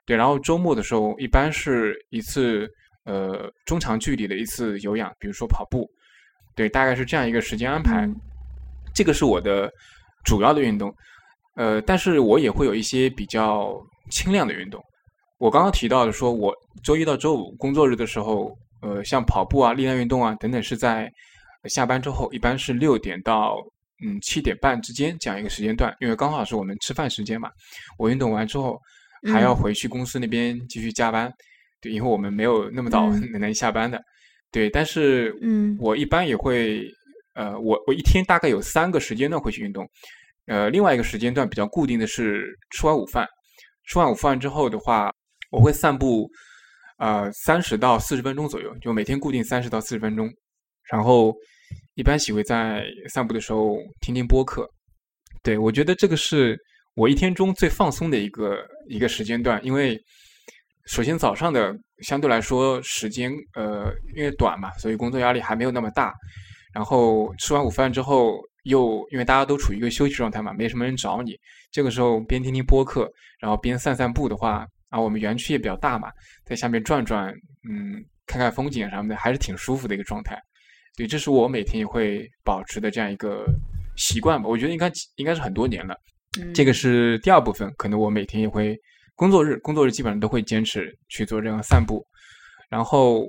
[0.05, 2.69] 对，然后周末的时候一般是一次
[3.05, 5.89] 呃中长距离的一次有氧，比如说跑步。
[6.55, 8.07] 对，大概是这样一个时间安排。
[8.93, 9.69] 这个是我的
[10.23, 10.93] 主要的运动。
[11.55, 13.75] 呃，但是我也会有一些比较
[14.11, 14.79] 轻量的运动。
[15.39, 21.11] 我刚刚提到的，说我周一到周五工作日的时候，呃，像跑步啊、力量运动啊等等，是在
[21.65, 23.57] 下班之后，一般是六点到。
[24.05, 27.49] 嗯，七点半之间这样一个时间段，因为刚好是我们吃饭时间嘛。
[27.97, 28.79] 我运动完之后
[29.33, 31.33] 还要回去公司那边继续加班，
[31.81, 33.99] 对，因为我们没有那么早能下班的。
[34.51, 36.83] 对，但是嗯，我一般也会，
[37.33, 39.89] 呃，我我一天大概有三个时间段会去运动。
[40.45, 43.27] 呃，另外一个时间段比较固定的是吃完午饭，
[43.87, 45.11] 吃完午饭之后的话，
[45.49, 46.29] 我会散步，
[46.99, 50.31] 呃，三十到四十分钟左右，就每天固定三十到四十分钟，
[50.91, 51.35] 然后。
[51.97, 54.69] 一般喜欢在散步的时候听听播客，
[55.41, 56.55] 对我觉得这个是
[56.95, 58.55] 我一天中最放松的一个
[58.87, 59.59] 一个时间段。
[59.65, 59.99] 因为
[60.85, 66.13] 首先早上的相对来说时间呃因为短嘛，所以工作压力还没有那么大。
[66.71, 71.35] 然后吃完午饭之后，又因为大家都处于一个休息状态嘛，没什么人找你，
[71.71, 76.11] 这个时候边听听播客，然后边散散步的话，啊，我们园区也比较大嘛，
[76.45, 77.33] 在下面转转，
[77.67, 80.39] 嗯，看看风景什么的，还是挺舒服的一个状态。
[80.97, 83.45] 对，这是我每天也会保持的这样一个
[83.95, 84.49] 习惯吧。
[84.49, 85.95] 我觉得应该应该是很多年了。
[86.55, 88.75] 这个是第二部分，可能我每天也会
[89.15, 92.03] 工作日，工作日基本上都会坚持去做这样散步。
[92.67, 93.25] 然后，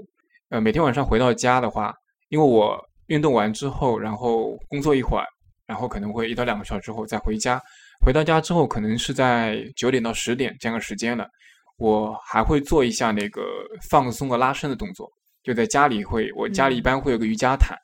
[0.49, 1.95] 呃，每天晚上回到家的话，
[2.31, 2.79] 因为我
[3.09, 5.27] 运动完之后，然后工作一会儿，
[5.67, 7.61] 然后可能会一到两个小时之后再回家。
[8.01, 11.29] 回到家之后，可能是在九点到十点这样个时间了，
[11.77, 13.43] 我还会做一下那个
[13.91, 15.11] 放松和拉伸的动作。
[15.49, 17.75] 就在家里会，我家里一般会有个瑜伽毯，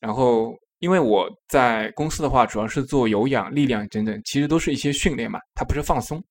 [0.00, 6.24] 然后因为我在公司的话，主要是做有氧、力量等等，其实都是一些训练嘛，它不是放松，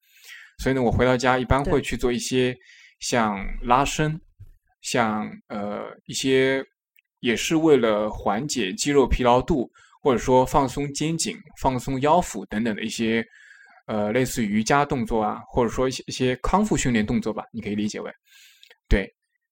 [0.57, 2.57] 所以呢，我回到家一般会去做一些
[2.99, 4.19] 像拉伸，
[4.81, 6.65] 像呃一些
[7.19, 9.69] 也是为了缓解肌肉疲劳度，
[10.01, 13.23] 或者说放松肩颈、放松腰腹等等的一些
[13.85, 18.11] 呃类似于瑜伽动作啊，或者说一些一些康复训练动作吧，你可以理解为，
[18.89, 19.07] 对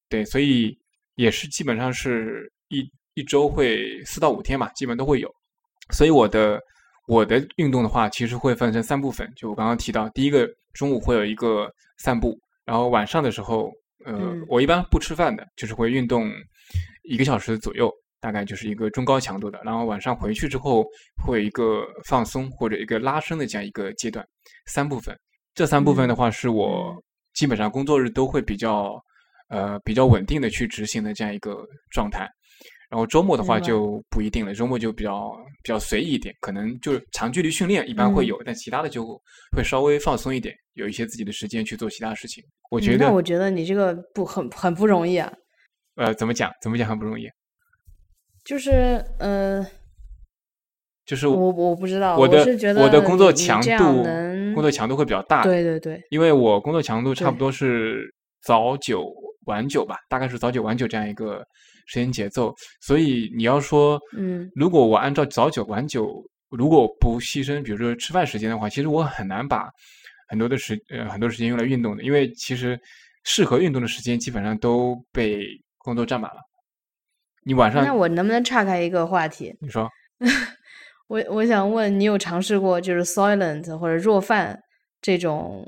[0.10, 0.76] 对，所以。
[1.20, 5.30] 也是基本上是一一周会四到五天嘛，基本都会有。
[5.92, 6.58] 所以我的
[7.08, 9.30] 我的运动的话，其实会分成三部分。
[9.36, 13.70] 就我刚刚提到，第一个中午会有一个散步，然后晚上的时候，
[14.06, 16.32] 呃，我一般不吃饭的，就是会运动
[17.04, 19.60] 一个小时左右，大概就是一个中高强度的。
[19.66, 20.86] 然后晚上回去之后，
[21.26, 24.26] 会有一个放松或者一个拉伸的这样一个阶段。
[24.68, 25.14] 三部分，
[25.54, 26.96] 这三部分的话，是我
[27.34, 28.98] 基本上工作日都会比较。
[29.50, 32.28] 呃，比较稳定的去执行的这样一个状态，
[32.90, 39.20] 然后周末的话就不一定了，周末就比较比较随意一点，可能就是长距离训练一般会有，但其他的就
[39.56, 42.44] 会稍微放松一点，有一些自己的时间去做其他事情。
[42.72, 45.32] 我觉得，那我觉得你这个不很很不容易啊。
[45.96, 46.52] 呃，怎么讲？
[46.62, 47.28] 怎么讲很不容易？
[48.46, 49.66] 就是呃，
[51.06, 54.04] 就是我我不知道，我的是觉得我的工作强度
[54.54, 58.04] 工作强度会比较大，对对对，因为我工作强度差不多是
[58.42, 59.14] 早九
[59.46, 61.46] 晚九吧，大概是早九晚九这样一个
[61.86, 69.70] 时间节奏，所以你要说，嗯如果我按照早九晚九，如果不牺牲，比如说吃饭时间的话，其实我很难把
[70.28, 72.80] 很多的时呃很多时间用来运动的，因为其实
[73.24, 75.46] 适合运动的时间基本上都被
[75.78, 76.42] 工作占满了。
[77.44, 79.56] 你晚上那我能不能岔开一个话题？
[79.60, 79.90] 你说
[81.08, 84.60] 我我想问你有尝试过就是 Soylent 或者若饭
[85.02, 85.66] 这种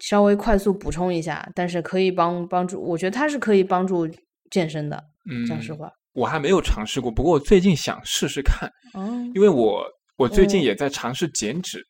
[0.00, 4.08] 稍微快速补充一下，但是可以帮帮助，我觉得它是可以帮助
[4.50, 5.02] 健身的。
[5.30, 9.84] 嗯，讲实话，我还没有尝试过，不过我最近想试试看，哦因为我
[10.16, 11.82] 我最近哦也在尝试减脂。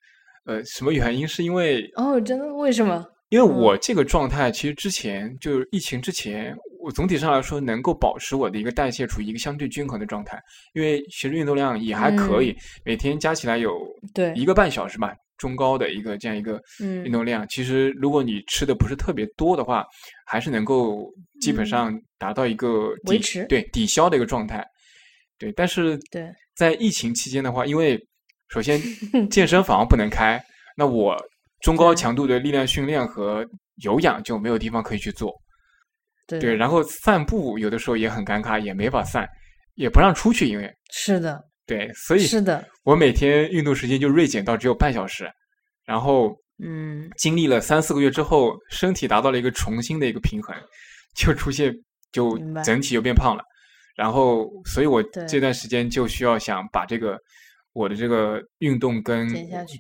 [0.47, 1.27] 呃，什么原因？
[1.27, 2.55] 是因为哦，真的？
[2.55, 3.05] 为什么？
[3.31, 10.39] 因为嗯我这个状态，其实之前就是疫情之前，我总体上来说能够保持我的一个代谢处于一个相对均衡的状态，
[10.75, 13.73] 因为其实运动量也还可以，每天加起来有
[14.35, 17.47] 一个半小时吧，中高的一个这样一个嗯运动量。
[17.49, 19.85] 其实如果你吃的不是特别多的话，
[20.27, 24.63] 还是能够基本嗯上达到一个抵维持对抵消的一个状态。
[25.39, 27.99] 对，但是对在疫情期间的话，因为
[28.49, 28.79] 首先
[29.31, 30.39] 健身房不能开，
[30.77, 31.17] 那我
[31.63, 33.45] 中高强度的力量训练和
[33.83, 35.35] 有氧就没有地方可以去做。
[36.27, 39.29] 对对，然后散步有的时候也很尴尬，也没法散，
[39.75, 45.31] 也不让出去，因为是的，对，所以是的，我每天运动时间就锐减到只有半小时，
[45.85, 50.57] 然后嗯经历了三四个月之后，身体达到了一个重新的一个平衡，
[51.17, 51.75] 就出现
[52.13, 53.43] 就整体就变胖了。
[53.97, 57.17] 然后，所以我这段时间就需要想把这个
[57.75, 59.29] 我的这个运动跟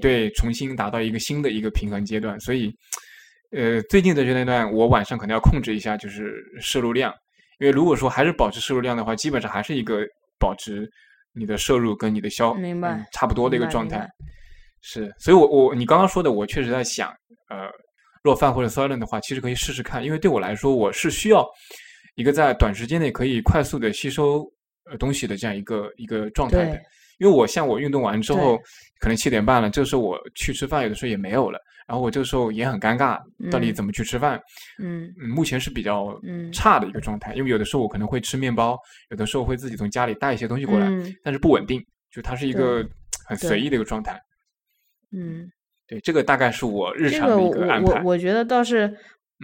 [0.01, 2.39] 对重新达到一个新的一个平衡阶段。
[2.39, 2.73] 所以，
[3.55, 7.15] 呃，最近的这段段，我晚上可能要控制一下，就是摄入量，
[7.61, 10.01] 因为如果说还是保持摄入量的话，基本上还是一个
[10.41, 10.91] 保持
[11.33, 14.09] 你的摄入跟你的消明白嗯差不多的一个状态。
[14.81, 17.11] 是，所以我我你刚刚说的，我确实在想，
[17.49, 17.71] 呃，
[18.25, 21.47] 若饭或者 Soylent 的话，其实可以试试看，因为对我来说，我是需要
[22.17, 24.45] 一个在短时间内可以快速的吸收
[24.91, 26.81] 呃东西的这样一个一个状态的。
[27.19, 28.59] 因为我像我运动完之后，
[28.99, 33.21] 可能七点半了，这个时候我去吃饭，有的时候也没有了，然后我这个时候也很尴尬，
[33.51, 34.41] 到底嗯怎么去吃饭？
[34.83, 38.79] 嗯嗯，目前是比较嗯差的一个状态，因为有的时候我可能会吃面包，
[39.11, 42.87] 有的时候会自己从家里带一些东西过来，嗯但是不稳定，就它是一个
[43.27, 44.19] 很随意的一个状态。
[45.13, 45.49] 嗯，
[45.87, 48.03] 对，这个大概是我日常的一个安排。
[48.03, 48.89] 我觉得倒是，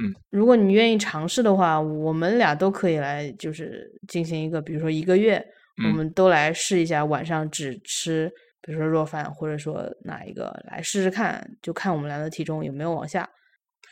[0.01, 5.37] 嗯，如果你愿意尝试的话，我们俩都可以来，就是进行一个，比如说一个月，
[5.85, 13.29] 我嗯们都来试一下，晚上只吃，比如说若饭，或者说哪一个来试试看，就看我们俩的体重有没有往下。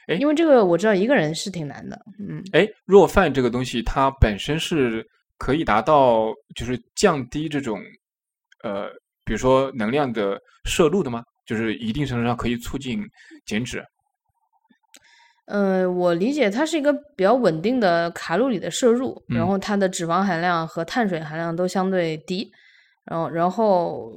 [0.06, 7.78] 哎因为这个我知道一个人是挺难的，嗯，哎，若饭这个东西，它本身是可以达到就是降低这种
[8.62, 8.88] 呃，
[9.24, 11.22] 比如说能量的摄入的吗？
[11.44, 13.02] 就是一定程度上可以促进
[13.46, 13.84] 减脂。
[15.46, 22.50] 呃，我理解它是一个比较稳定的卡路里的摄入，然嗯后它的脂肪含量和碳水含量都相对低，
[23.04, 24.12] 然后然后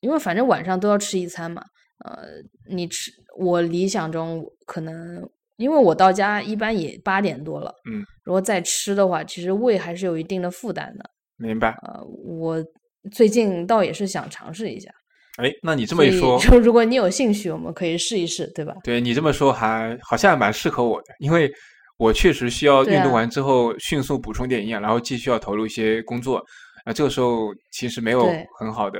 [0.00, 1.62] 因为反正晚上都要吃一餐嘛，
[2.04, 2.22] 呃，
[2.68, 11.04] 你吃我理想中可能因为我到家一般也八点多了，嗯，如果再吃的话，其实胃还是有一定的负担的，
[11.36, 11.70] 明白？
[11.82, 12.64] 呃，我
[13.12, 14.90] 最近倒也是想尝试一下，
[15.36, 18.74] 哎，那你这这么一说，就如果你有兴趣，我们可以试一试，对吧？
[18.82, 21.52] 对你这么说还好像还蛮适合我的，因为
[21.98, 26.42] 我确实需要运动完之后迅速补充点营养，然后继续要投入一些工作。
[26.86, 28.26] 啊，这个时候其实没有
[28.58, 28.98] 很好的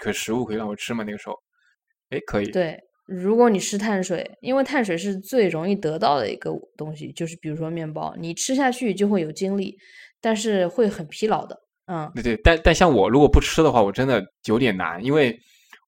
[0.00, 1.34] 可食物可以让我吃吗，那个时候，
[2.08, 9.76] 哎，可以，对，如果你吃碳水，因为碳水是最容易得到的一个东西，就是比如说面包，你吃下去就会有精力，
[10.20, 11.56] 但是会很疲劳的。
[11.86, 15.36] 嗯，对对，但但像我如果不吃的话，我真的有点难，因为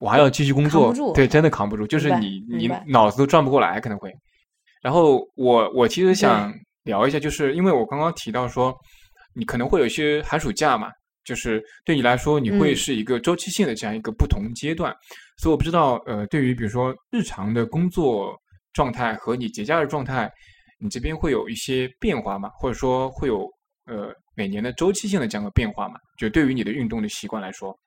[0.00, 4.12] 我还要继续工作对，真的扛不住，就是你你脑子都转不过来，可能会。
[4.82, 8.74] 然后我我其实想聊一下，就是因为我刚刚提到说，
[9.36, 10.88] 你可能会有一些寒暑假嘛，
[11.24, 14.94] 就是对你来说，你会嗯是一个周期性的这样一个不同阶段，
[15.38, 18.34] 所以我不知道，呃，对于比如说日常的工作
[18.72, 20.30] 状态和你节假日状态，
[20.80, 22.48] 你这边会有一些变化吗？
[22.58, 23.48] 或者说会有
[23.86, 25.94] 呃每年的周期性的这样的变化吗？
[26.18, 27.78] 就对于你的运动的习惯来说，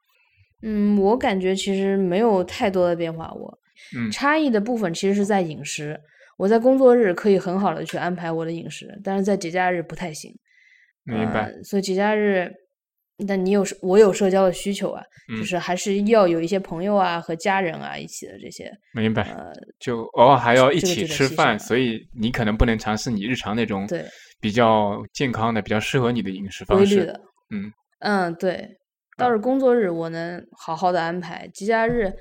[0.64, 3.60] 嗯，我感觉其实没有太多的变化，我
[3.96, 6.00] 嗯差异的部分其实是在饮食。
[6.38, 10.34] 我在工作日可以很好的去安排我的饮食，但是在节假日不太行。
[11.06, 12.52] 明白，呃，所以节假日，
[13.28, 18.72] 但你有社我有社交的需求啊，就嗯是还是要有一些朋友啊和家人啊一起的这些。
[18.94, 19.24] 明白。
[19.32, 24.04] 呃，就偶尔还要一起吃饭，了所以你可能不能尝试你日常那种对
[24.40, 26.96] 比较健康的、比较适合你的饮食方式。
[26.96, 27.22] 规律的。
[27.52, 28.68] 嗯，嗯，对，
[29.18, 32.14] 倒是工作日我能好好的安排，节假日，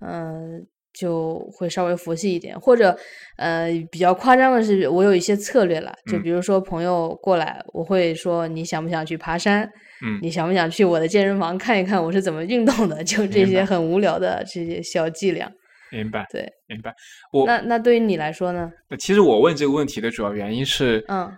[0.00, 0.66] 嗯。
[0.98, 2.96] 就会稍微佛系一点，或者，
[3.36, 9.70] 呃，比较夸张的是，我有一些策略了，就比如说朋友过来，我会说你想不想去爬山？
[10.02, 13.04] 嗯，你想不想去我的健身房看一看我是怎么运动的？
[13.04, 15.50] 就这些很无聊的这些小伎俩。
[15.92, 16.94] 明白，对，明白。
[17.30, 18.72] 我那那对于你来说呢？
[18.98, 21.30] 其实我问这个问题的主要原因是，嗯，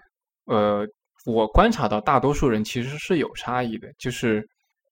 [0.47, 0.87] 呃，
[1.27, 4.47] 我观察到大多数人其实是有差异的，就是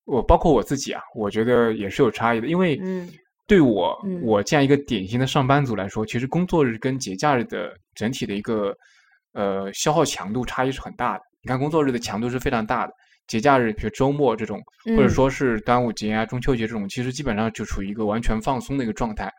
[0.05, 3.09] 我包括我自己啊，我觉得也是有差异的，因为嗯。
[3.47, 8.75] 对我我这样一个典型的上班族来说，其实工作日跟节假日的整体的一个
[9.31, 11.23] 呃消耗强度差异是很大的。
[11.41, 12.91] 你看，工作日的强度是非常大的，
[13.25, 14.61] 节假日比如周末这种，
[14.97, 19.31] 或者说是端午节啊、中秋节这种，其实基本上就处于一个完全放松的一个状态。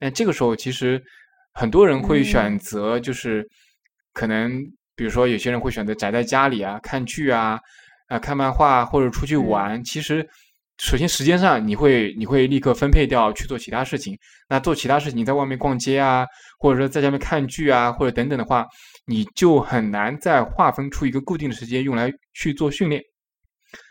[0.00, 1.00] 那这个时候，其实
[1.54, 3.48] 很多人会选择，就是
[4.12, 4.60] 可能
[4.96, 7.60] 比如说有些人会选择宅在家里啊，看剧啊，
[8.08, 10.28] 啊看漫画或者出去玩，其实。
[10.82, 14.18] 首先，时间上你会你会立刻分配掉去做其他事情。
[14.48, 16.26] 那做其他事情，你在外面逛街啊，
[16.58, 18.66] 或者说在家面看剧啊，或者等等的话，
[19.06, 23.00] 你就很难再划分出一个固定的时间用来去做训练。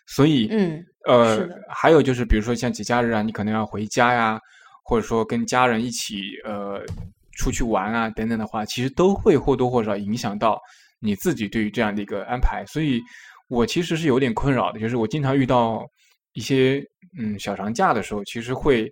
[0.05, 4.37] 所以，嗯，呃，还有就是，比如说像节假日啊，你可能要回家呀，
[4.83, 6.83] 或者说跟家人一起呃
[7.37, 10.59] 出去玩啊等等的话，其实都会或多或少影响到
[10.99, 12.65] 你自己对于这样的一个安排。
[12.67, 13.01] 所以
[13.47, 15.85] 我其实是有点困扰的，就是我经常遇到。
[16.34, 16.84] 一些
[17.17, 18.91] 嗯小长假的时候，其实会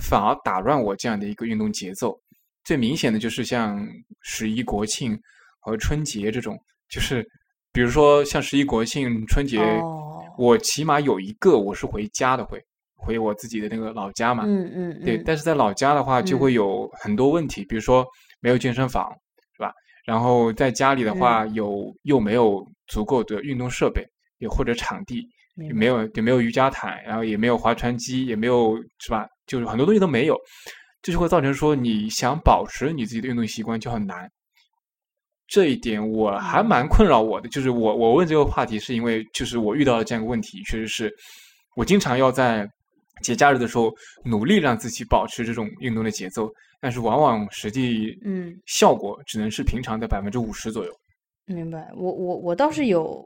[0.00, 2.18] 反而打乱我这样的一个运动节奏。
[2.64, 3.86] 最明显的就是像
[4.22, 5.18] 十一国庆
[5.60, 6.58] 和春节这种，
[6.88, 7.26] 就是
[7.72, 9.60] 比如说像十一国庆、春节，
[10.38, 12.58] 我起码有一个我是回家的，会
[12.94, 14.44] 回我自己的那个老家嘛。
[14.46, 15.04] 嗯嗯。
[15.04, 18.06] 对，但是在老家的话，就会有很多问题，比如说
[18.40, 19.12] 没有健身房，
[19.56, 19.72] 是吧？
[20.06, 24.06] 然后在家里的话，有又没有足够的运动设备，
[24.38, 25.28] 也或者场地。
[25.56, 29.26] 也没有，也没有瑜伽毯，然后也没有划船机，也没有，是吧？
[29.46, 30.36] 就是很多东西都没有，
[31.00, 34.28] 这就会造成说你想保持你自己的运动习惯就很难。
[35.46, 41.12] 这一点我还蛮困扰我的，就是我我问这个话题是因为就是我遇到了这样一个问题，确实是
[41.76, 42.66] 我经常要在
[43.22, 43.92] 节假日的时候
[44.24, 46.50] 努力让自己保持这种运动的节奏，
[46.80, 50.92] 但是往往实际嗯效果只能是平常的百分之五十左右。
[51.46, 53.24] 明白，我我我倒是有。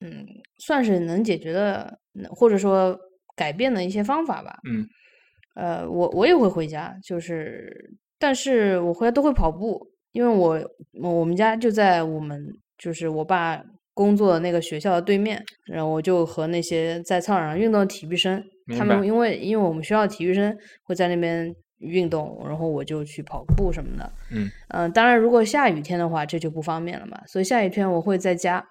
[0.00, 0.26] 嗯，
[0.58, 1.98] 算是能解决的，
[2.30, 2.98] 或者说
[3.36, 4.58] 改变的一些方法吧。
[4.66, 4.86] 嗯，
[5.54, 9.78] 呃，我我也会回家，就是，但是我回来都会跑步，
[10.12, 10.58] 因为我
[11.02, 12.42] 我们家就在我们
[12.78, 18.42] 就是我爸工作的那个学校的对面，然后我就和那些在操场上运动的体育生，
[18.78, 24.10] 他们因为因为我们学校体育生会在那边运动，然后我就去跑步什么的。
[24.30, 28.66] 嗯嗯，当然如果下雨天的话，这就不方便了嘛，所以下雨天我会在家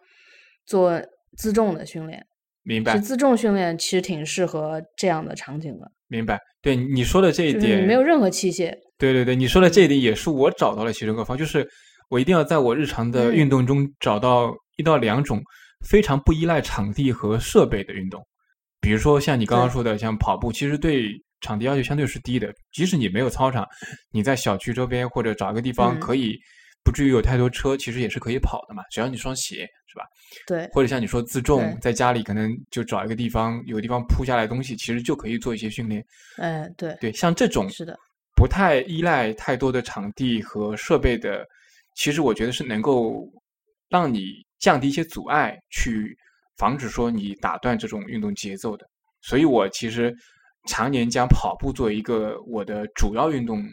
[0.65, 0.99] 做。
[1.39, 2.21] 自重的训练，
[2.63, 2.93] 明白。
[2.93, 5.89] 是自重训练，其实挺适合这样的场景的。
[6.09, 6.37] 明白。
[6.61, 8.73] 对你说的这一点，没有任何器械。
[8.97, 11.65] 对对对，你说的这一点也是我找到了其中一个方，就是
[12.09, 15.41] 我一定要在我日常的运动中找到一到两种
[15.87, 18.21] 非常不依赖场地和设备的运动。
[18.81, 21.09] 比如说像你刚刚说的，像跑步，其实对
[21.39, 22.53] 场地要求相对是低的。
[22.73, 23.65] 即使你没有操场，
[24.11, 26.37] 你在小区周边或者找个地方可以。
[26.83, 30.05] 不至于有太多车，其实也是可以跑的嘛，只要你双鞋，是吧？
[30.47, 30.67] 对。
[30.71, 36.03] 或者像你说自重，在家里可能就找一个地方，有地方铺下来东西，其实就可以做一些训练。
[36.37, 36.97] 嗯，对。
[36.99, 37.97] 对，像这种是的，
[38.35, 41.45] 不太依赖太多的场地和设备的，
[41.95, 43.27] 其实我觉得是能够
[43.89, 46.17] 让你降低一些阻碍，去
[46.57, 48.87] 防止说你打断这种运动节奏的。
[49.21, 50.15] 所以我其实
[50.67, 53.63] 常年将跑步作为一个我的主要运动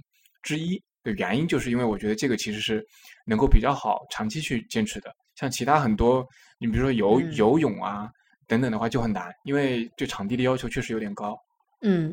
[0.42, 0.82] 之一。
[1.06, 2.84] 的原因就是因为我觉得这个其实是
[3.24, 6.26] 能够比较好长期去坚持的，像其他很多，
[6.58, 8.10] 你比如说游游泳啊
[8.48, 11.38] 等等的话就很难，因为对场地的要求确实有点高。
[11.82, 12.12] 嗯，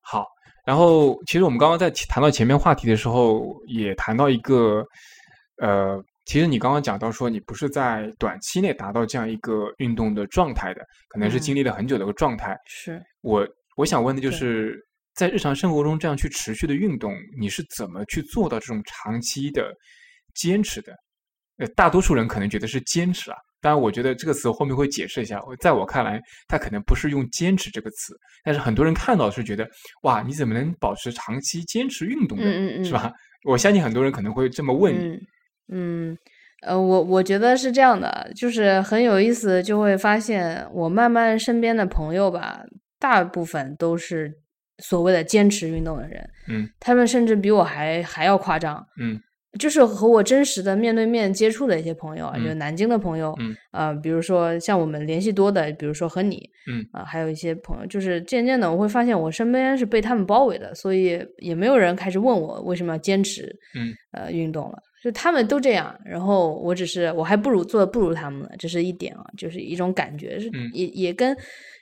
[0.00, 0.26] 好，
[0.64, 4.82] 然后其实我们刚刚在谈到前面话题的时候，也谈到一个，
[5.58, 12.56] 呃，其实你刚刚讲到说你不是在短期内达到这样一个运动的状态的，可能是经历了很久的一个状态。
[12.66, 14.82] 是我我想问的就是。
[15.20, 19.70] 在日常生活中这样去持续的运动，你是怎么去做到这种长期的
[20.34, 20.94] 坚持的？
[21.58, 25.38] 呃，大多数人可能觉得是坚持啊，当然我觉得这个词后面会解释一下。
[25.60, 26.18] 在我看来，
[26.48, 29.68] 它可能不是用“坚持”这个词，但是很多人看到是觉得
[30.04, 33.12] 哇，你怎么能保持长期坚持运动的，是吧？
[33.44, 35.18] 我相信很多人可能会这么问你。
[35.70, 36.16] 嗯，
[36.62, 42.62] 呃，我我觉得是这样的，就是很有意思，就会发现我慢慢身边的朋友吧，
[42.98, 44.32] 大部分都是。
[44.80, 49.20] 所谓的坚持运动的人，嗯，他们甚至比我还还要夸张，嗯，
[49.58, 56.86] 就是和我真实的面对面接触的一些朋友啊，嗯就南京的朋友，嗯呃，比如说像我们联系多的，比如说和你，嗯。
[56.92, 63.94] 啊、还有一些朋友，就是渐渐的我会发现我身边是被他们包围的，所以也没有人开始问我为什么要坚持，嗯。
[64.12, 70.68] 呃，运动了，就他们都这样，然后我只是我还不如做的不如他们呢，这是一点啊，就是一种感觉，是嗯。
[70.72, 71.36] 也也跟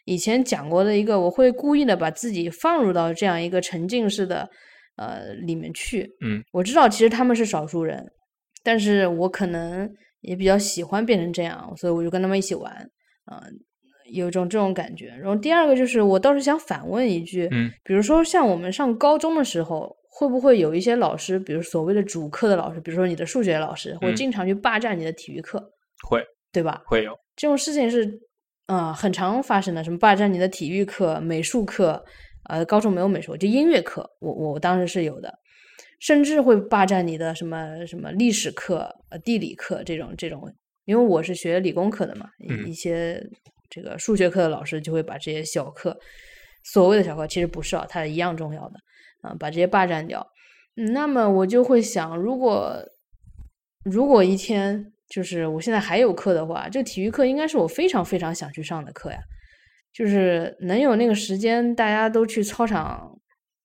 [0.09, 4.49] 以前讲过的一个，我会故意的把自己放入到这样一个沉浸式的
[4.97, 8.03] 呃里面去，嗯，我知道其实他们是少数人，
[8.65, 9.87] 但是我可能
[10.23, 12.73] 也比较喜欢变成这样，所以我就跟他们一起玩，
[13.27, 13.43] 啊、
[14.11, 15.09] 有一种这种感觉。
[15.09, 25.63] 然后第二个就是，我倒是想反问一句，嗯比如说像我们上高中的时候，会不会有一些老师，比如所谓的主课的老师，比如说你的数学老师，会嗯经常去霸占你的体育课，
[26.09, 26.81] 会对吧？
[26.87, 28.11] 会有，这种事情是
[28.69, 32.05] 啊、很常发生的，什么霸占你的体育课、美术课，
[32.51, 35.39] 呃，高中没有美术，就音乐课，我我当时是有的，
[36.01, 40.53] 甚至会霸占你的什么什么历史课、呃地理课这种这种，
[40.85, 42.29] 因为我是学理工科的嘛，
[42.67, 43.27] 一些
[43.71, 45.99] 这个数学课的老师就会把这些小课，
[46.63, 48.75] 所谓的小课其实不是啊，它一样重要的
[49.23, 50.27] 啊、把这些霸占掉。
[50.77, 52.77] 嗯那么我就会想，如果
[53.83, 59.19] 如果一天就是我现在还有课的话，这体育课应该是我非常非常想去上的课呀。
[59.93, 63.19] 就是能有那个时间，大家都去操场。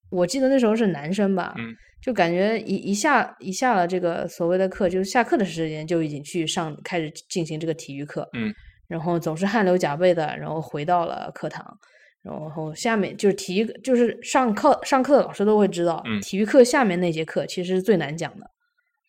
[0.09, 8.53] 我记得那时候是男生吧，嗯就感觉一一下一下了这个所谓的课，就是下课的时间就已经去上开始进行这个体育课，嗯，
[8.87, 11.77] 然后总是汗流浃背的，然后回到了课堂，
[12.23, 18.47] 然后下面就是体育，就是上课上课的老师都会知道，嗯体育课下面那节课其实是最难讲的，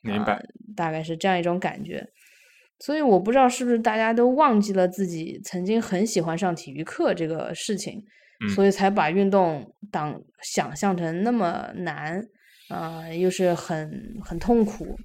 [0.03, 0.43] 明白啊，
[0.77, 2.07] 大概是这样一种感觉。
[2.79, 8.05] 所以我不知道是不是大家都忘记了自己曾经很喜欢上体育课这个事情，
[8.45, 12.23] 嗯所以才把运动当想象成那么难，
[12.69, 14.99] 啊、又是很很痛苦。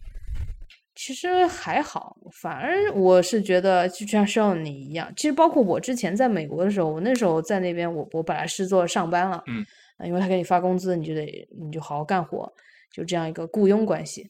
[0.96, 9.66] 其实还好，反而我是觉得，就像像你一样，其实包括我之前在美国的时候，我那时候在那边，我我本来是做上班了，嗯
[9.98, 12.52] 啊，因为他给你发工资，你就得你就好好干活，
[12.92, 14.30] 就这样一个雇佣关系。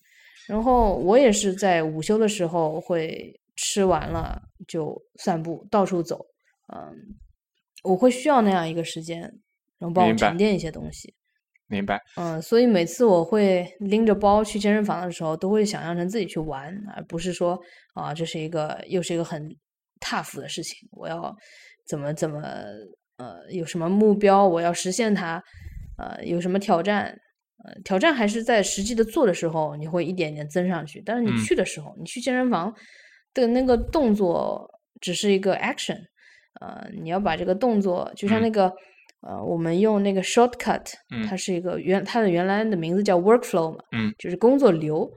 [0.49, 6.25] 然后我也是在午休的时候会吃完了就散步，到处走，
[6.73, 6.91] 嗯，
[7.83, 9.21] 我会需要那样一个时间，
[9.77, 11.13] 然后帮我沉淀一些东西。
[11.67, 17.59] 明白，嗯，所以每次我会拎着包去健身房的时候，都会想象成自己去玩，而不是说
[17.93, 19.47] 啊，这是一个又是一个很
[19.99, 21.31] tough 的事情，我要
[21.87, 22.41] 怎么怎么
[23.17, 25.39] 呃有什么目标，我要实现它，
[25.99, 27.15] 呃有什么挑战，
[27.65, 32.73] 呃挑战还是在实际的做的时候，你会一点点增上去，但是你嗯去的时候，你去健身房
[33.33, 34.69] 的那个动作
[35.01, 35.97] 只是一个 action，
[36.61, 38.73] 呃，你要把这个动作，就像嗯那个。
[39.21, 45.11] 呃，我们用那个 shortcut，嗯它是一个原它的原来的名字叫 workflow 嘛，嗯，就是工作流。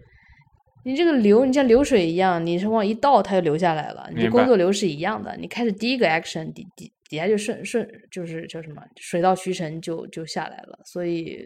[0.84, 4.10] 你这个流，你像流水一样，你是往一倒，它就流下来了。
[4.16, 10.80] 你工作流是一样的，你开始第一个 action，底底底下就顺顺，就是叫什么水到渠成就就下来了。
[10.84, 11.40] 所以，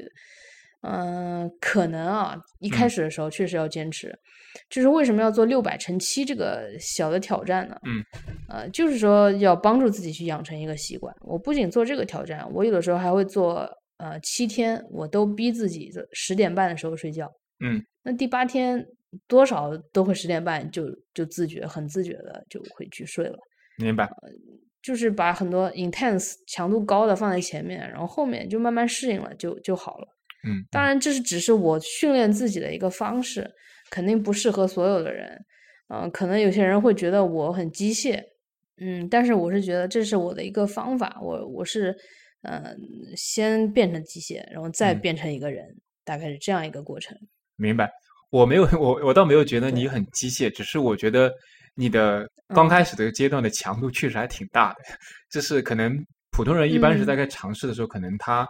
[0.89, 4.17] 嗯、可能啊，一开嗯始的时候确实要坚持。
[4.71, 7.77] 就是为什么要做六百乘七这个小的挑战呢？
[7.85, 8.03] 嗯，
[8.49, 11.15] 呃，就是说要帮助自己去养成一个习惯。
[11.21, 13.69] 我不仅做这个挑战，我有的时候还会做
[13.99, 17.31] 呃七天，我都逼自己十点半的时候睡觉。
[17.61, 18.83] 嗯，那第八天
[19.29, 23.37] 多少都会十点半就就自觉很自觉的就会去睡了。
[23.77, 24.09] 明白，
[24.81, 30.09] 就是把很多 intense 强度高的放在前面，然后后面就慢慢适应了就就好了。
[30.47, 33.51] 嗯，当然，这是只是我训练自己的一个方式，
[33.91, 35.39] 肯定不适合所有的人。
[35.89, 38.23] 嗯、可能有些人会觉得我很机械，
[38.79, 41.19] 嗯，但是我是觉得这是我的一个方法。
[41.21, 41.97] 我我是
[42.43, 42.77] 嗯、呃
[43.17, 45.65] 先变成机械，然后再嗯变成一个人，
[46.05, 47.17] 大概是这样一个过程。
[47.57, 47.91] 明白。
[48.31, 51.33] 我没有，我我倒没有觉得你很机械，只是我觉得
[51.77, 54.81] 你的刚嗯开始的阶段的强度确实还挺大的，
[55.31, 55.97] 就是可能
[56.33, 58.47] 普通人一般是嗯在该尝试的时候，可能他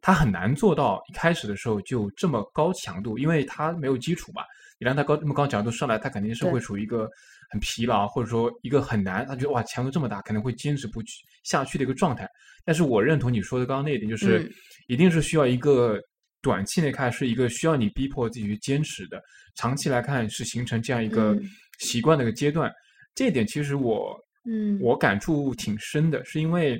[0.00, 4.42] 他很难做到一开始的时候就这么高强度，因为他没有基础嘛。
[4.78, 7.08] 你让他高这么高强度上来，他肯定是会处于一个
[7.48, 12.28] 很疲劳，或者说一个很难，他觉得哇强度这么大，可能会坚持不去下去的一个状态。
[12.64, 14.52] 但是我认同你说的刚刚那一点，就是、嗯
[14.86, 15.98] 一定是需要一个
[16.42, 19.18] 短期内看是一个需要你逼迫自己去坚持的，
[19.54, 21.42] 长期来看是形成这样一个嗯
[21.78, 22.70] 习惯的一个阶段。
[23.14, 24.14] 这一点其实我
[24.44, 26.78] 嗯我感触挺深的，是因为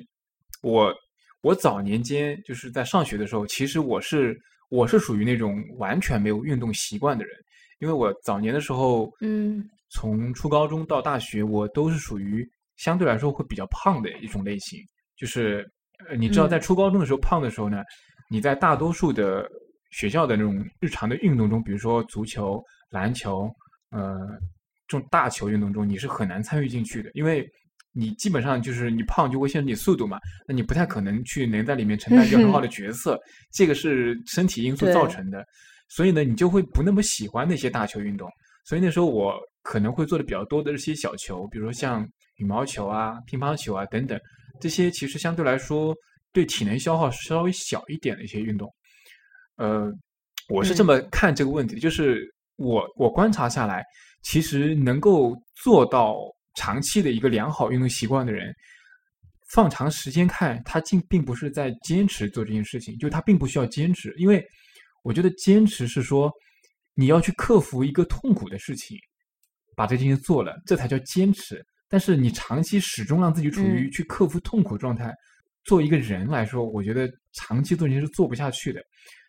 [0.60, 0.92] 我
[1.44, 4.36] 我早年间就是在上学的时候，其实我是
[4.70, 7.36] 我是属于那种完全没有运动习惯的人，
[7.80, 9.62] 因为我早年的时候，嗯。
[9.90, 14.80] 从初高中到大学，我都是属于相对来说会比较胖的一种类型，
[15.16, 15.64] 就是
[16.08, 16.50] 呃，你知道嗯。
[16.50, 17.84] 在初高中的时候胖的时候呢，
[18.28, 19.48] 你在大多数的
[19.92, 23.48] 学校的那种日常的运动中，比如说足球、篮球，
[23.90, 24.18] 呃，
[24.88, 27.48] 这种大球运动中，你是很难参与进去的，因为
[27.96, 30.18] 你基本上就是你胖就会限制你速度嘛，
[30.48, 33.18] 那你不太可能去能在里面承担一个很好的角色，
[33.52, 35.44] 这个是身体因素造成的，
[35.88, 38.28] 所以呢，你就会不那么喜欢那些大球运动。
[38.66, 42.04] 所以那时候我可能会做的比较多的是些小球，比如说像
[42.36, 44.18] 羽毛球啊、乒乓球啊等等，
[44.60, 45.94] 这些其实相对来说
[46.32, 48.68] 对体能消耗稍微小一点的一些运动。
[49.56, 49.92] 呃，
[50.48, 52.26] 我是这么看这个问题，就是
[52.56, 53.84] 我我观察下来，
[54.22, 56.16] 其实能够做到
[56.54, 58.54] 长期的一个良好运动习惯的人，
[59.52, 64.44] 放长时间看，他竟并不是在坚持做这件事情，就他并不需要坚持，因为
[65.02, 66.32] 我觉得坚持是说。
[66.96, 68.96] 你要去克服一个痛苦的事情，
[69.74, 71.60] 把这件事情做了，这才叫坚持。
[71.88, 75.12] 但是你长期始终让自己处于去克服痛苦状态，
[75.64, 78.80] 作为一个人来说，我觉得长期做这件事是做不下去的。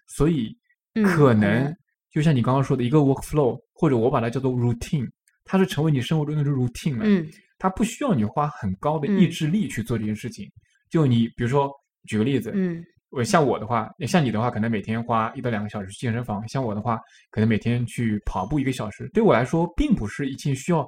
[0.06, 0.56] 所以，
[1.04, 1.76] 可能
[2.12, 5.10] 就像你刚刚说的一个 work flow，或者我把它叫做 routine，
[5.46, 7.06] 它是成为你生活中的 routine 了。
[7.06, 7.26] 嗯，
[7.58, 10.46] 它不需要你花很高的意志力去做这件事情。
[10.90, 11.72] 就你比如说，
[12.08, 12.84] 举个例子，嗯。
[13.12, 17.00] 我像我的话，像你的话，可能每天花一到两个小时去健身房；像我的话，
[17.32, 19.10] 可能每天去跑步一个小时。
[19.14, 20.86] 对我来说，并不是一件需要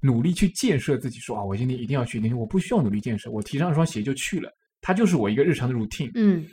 [0.00, 1.18] 努力去建设自己。
[1.18, 4.50] 说啊，我今天一定要去，我不需要努力建设，我提上一双鞋就去了。
[4.80, 6.10] 它就是我一个日常的 routine。
[6.14, 6.46] 嗯，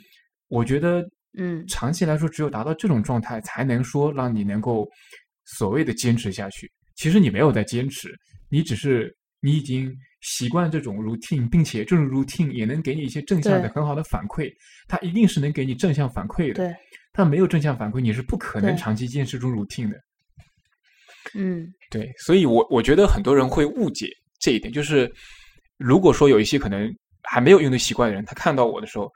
[0.48, 1.02] 我觉得，
[1.38, 4.86] 嗯，长期来说，只有达到这种状态，才能说让你能够
[5.46, 6.70] 所谓的坚持下去。
[6.94, 8.14] 其实你没有在坚持，
[8.48, 9.94] 你只是你已经。
[10.26, 14.50] 习惯这种 routine，并且这种 routine 也能给你一些正向的很好的反馈，
[14.88, 16.54] 它一定是能给你正向反馈的。
[16.54, 16.74] 对，
[17.12, 20.00] 它没有正向反馈，你是不可能长期坚持这种 routine 的。
[21.34, 24.08] 嗯，对，所以我我觉得很多人会误解
[24.40, 25.12] 这一点，就是
[25.76, 26.90] 如果说有一些可能
[27.24, 29.12] 还没有运动习惯的人，他看到我的时候，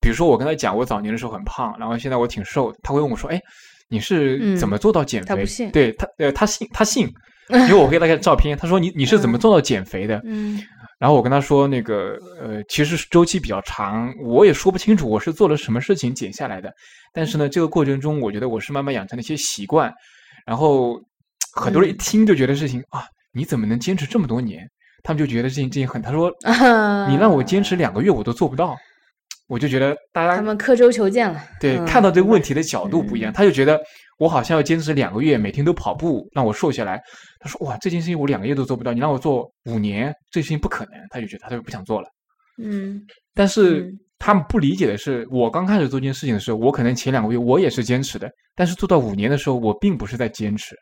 [0.00, 3.40] 比如说我跟他讲我早年的时候很胖，然后现在我挺瘦，他会问我说：“哎，
[3.90, 7.12] 你是怎么做到减肥？”他不信，对他呃，他信，他信。
[7.52, 10.20] 因为我给他看照片，他说你你是怎么做到减肥的？
[10.24, 10.62] 嗯，
[11.00, 16.72] 然后我跟他说那个呃，其实周期比较长，我也说不清楚我是做了什么事情减下来的。
[17.12, 19.92] 但是呢，这个过程中，我觉得我是慢慢养成了一些习惯。
[20.46, 20.96] 然后
[21.56, 24.64] 很多人一听就觉得事情啊，你怎么能坚持这么多年？
[25.02, 26.00] 他们就觉得事情这情很。
[26.00, 26.30] 他说
[27.10, 28.76] 你让我坚持两个月我都做不到。
[29.50, 31.42] 我就觉得大家他们刻舟求剑了。
[31.60, 33.76] 对，看到这个问题的角度不一样，他就觉得
[34.16, 37.02] 我好像要坚持两个月，每天都跑步，让我瘦下来。
[37.40, 42.08] 他说：“哇，这件事情我两个月都做不到，你让我做五年，这事情不可能。”他就觉得他就不想做了。
[42.62, 43.02] 嗯，
[43.34, 50.76] 但是他们不理解的是，我刚开始做这件事情的时候，我可能前两个月我也是坚持的，但是做到五年的时候，我并不是在坚持，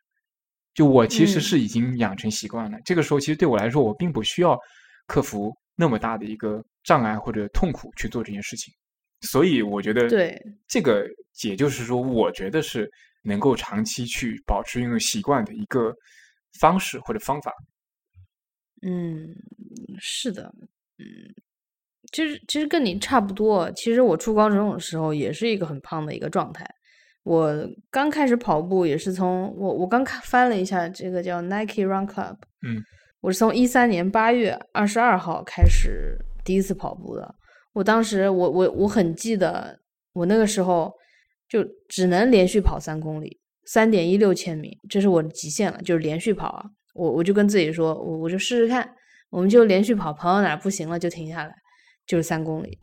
[0.75, 2.77] 就我其实是已经养成习惯了。
[2.85, 4.59] 这个时候，其实对我来说，我并不需要
[5.07, 6.63] 克服那么大的一个。
[6.85, 8.73] 障碍或者痛苦去做这件事情，
[9.21, 11.07] 所以我觉得，对这个
[11.45, 12.91] 也就是说，我觉得是
[13.23, 15.95] 能够长期去保持运动习惯的一个
[16.61, 17.53] 方式或者方法。
[18.81, 19.29] 嗯，
[20.01, 20.51] 是的，
[20.97, 21.05] 嗯，
[22.11, 23.71] 其实其实跟你差不多。
[23.73, 26.67] 其实我初高中的时候也是一个很胖的一个状态。
[27.23, 27.55] 我
[27.91, 32.83] 刚开始跑步也是从我我刚看翻了一下这个叫 Nike Run Club，嗯，
[33.21, 36.17] 我是从一三年八月二十二号开始。
[36.45, 37.35] 第一次跑步的，
[37.75, 39.79] 我当时我我我很记得，
[40.15, 40.91] 我那个时候
[41.47, 46.65] 就只能连续跑三公里，三点一六千米，这是我的极限了，就是连续跑啊。
[46.95, 48.89] 我我就跟自己说，我我就试试看，
[49.31, 51.53] 我们就连续跑，跑到哪不行了就停下来，
[52.07, 52.79] 就是三公里，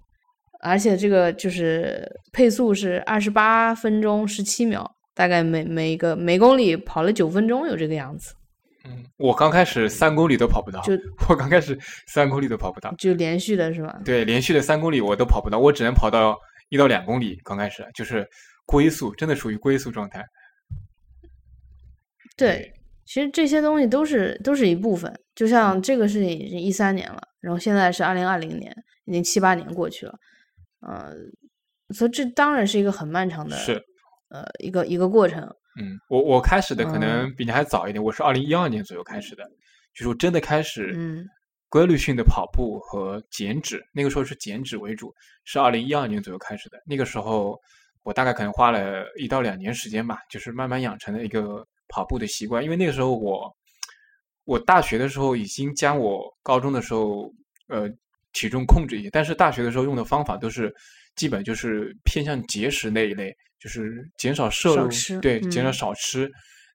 [0.61, 8.35] 而且这个就是配速是二十八分钟十七秒，大概每每一个每公里跑了九分钟，有这个样子。
[8.85, 10.93] 嗯，我刚开始三公里都跑不到，就
[11.27, 11.77] 我刚开始
[12.07, 13.99] 三公里都跑不到，就连续的是吧？
[14.05, 16.37] 对，连续的三公里我都跑不到，我只能跑到
[16.69, 17.39] 一到两公里。
[17.43, 18.27] 刚开始就是
[18.65, 20.23] 龟速，真的属于龟速状态。
[22.37, 22.71] 对，
[23.05, 25.11] 其实这些东西都是都是一部分。
[25.33, 28.75] 就像这个事情已经一三年了，然后现在是二零二零年，
[29.05, 30.13] 已经七八年过去了，
[30.81, 31.13] 呃，
[31.93, 33.81] 所以这当然是一个很漫长的，是
[34.29, 35.49] 呃一个一个过程。
[35.77, 39.43] 嗯，我我开始的可能比你还早一点，我是二零一二年左右开始的，
[39.93, 41.25] 就是我真的开始嗯
[41.67, 45.13] 规律性的跑步和减脂，那个时候是减脂为主，
[45.43, 46.81] 是二零一二年左右开始的。
[46.85, 47.59] 那个时候
[48.03, 52.63] 我大概可能花了一到两年时间吧，就是慢慢养成了一个跑步的习惯。
[52.63, 53.53] 因为那个时候我
[54.45, 57.29] 我大学的时候已经将我高中的时候
[57.67, 57.89] 呃
[58.31, 60.73] 体重控制一些，但是大学的时候用的方法都是
[61.15, 63.35] 基本就是偏向节食那一类。
[63.59, 64.89] 就是减少摄入，
[65.21, 66.29] 对，减少少吃。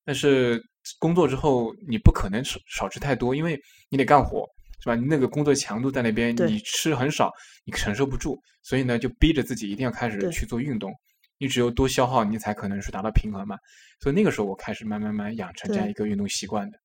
[0.04, 0.60] 但是
[0.98, 3.60] 工作之后，你不可能少少吃太多，因为
[3.90, 4.44] 你得干活，
[4.82, 4.94] 是吧？
[4.94, 7.30] 你那个工作强度在那边，你吃很少，
[7.64, 8.38] 你承受不住。
[8.62, 10.92] 所以呢，就逼着自己一定要开始去做运动。
[11.38, 13.56] 你只有多消耗，你才可能是达到平衡嘛。
[14.00, 16.78] 所以那个时候我开始慢慢慢养成这样一个运动习惯的。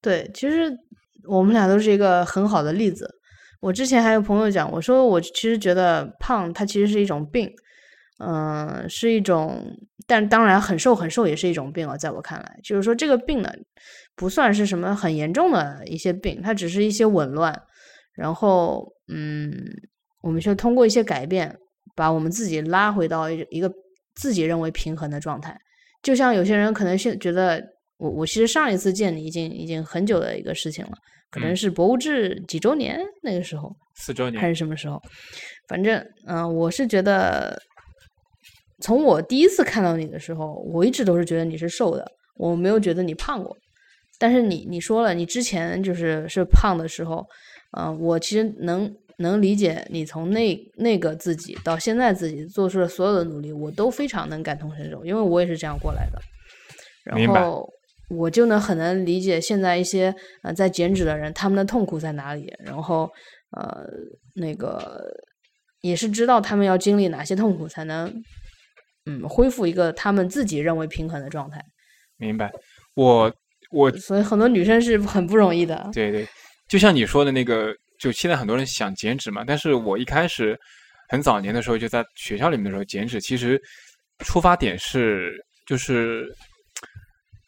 [0.00, 0.72] 对，其实
[1.24, 3.10] 我们俩都是一个很好的例子。
[3.60, 7.50] 我之前还有朋友讲，我说我其实觉得胖它其实是一种病，
[8.18, 9.62] 嗯，是一种，
[10.06, 13.50] 但当然很瘦很瘦也是一种病啊，在我看来，就是说这个病呢
[14.14, 17.54] 不算是什么很严重的一些病，它只是一些紊乱，
[18.14, 19.52] 然后嗯，
[20.22, 21.54] 我们需要通过一些改变，
[21.94, 23.70] 把我们自己拉回到一个
[24.14, 25.56] 自己认为平衡的状态。
[26.02, 27.62] 就像有些人可能现觉得
[27.98, 30.92] 我我其实上一次见你已经已经很久的一个事情了。
[31.28, 34.98] 可能是博物志几周年那个时候，四周年还是什么时候？
[35.68, 37.60] 反正，嗯，我是觉得，
[38.82, 42.06] 从我第一次看到你的时候，我一直都是觉得你是瘦的，
[42.36, 43.56] 我没有觉得你胖过。
[44.18, 47.24] 但是你你说了，你之前就是是胖的时候，
[47.78, 56.20] 嗯，我其实能能理解你从那那个自己到现在自己做出的所有的努力，我都非常能感同身受，因为我也是这样过来的。
[57.04, 57.68] 然后。
[58.08, 60.14] 我就能很能理解现在一些
[60.44, 63.10] 呃在减脂的人他们的痛苦在哪里，然后
[63.50, 63.84] 呃
[64.36, 65.04] 那个
[65.80, 68.08] 也是知道他们要经历哪些痛苦才能
[69.06, 71.60] 嗯恢复一个他们自己认为平衡的状态。
[72.18, 72.52] 明白，
[72.94, 73.32] 我
[73.70, 75.90] 我所以很多女生是很不容易的。
[75.94, 76.26] 对对，
[76.68, 80.58] 就像你说的那个，就现在很多人想减脂嘛，但是我一开始
[81.08, 83.60] 很早年的时候就在学校里面的时候减脂，其实
[84.24, 85.32] 出发点是
[85.66, 86.26] 就是。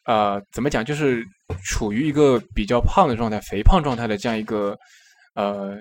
[0.05, 0.83] 呃，怎么讲？
[0.83, 1.23] 就是
[1.63, 4.75] 处于一个比较胖的状态、肥胖状态的这样一个
[5.35, 5.77] 呃，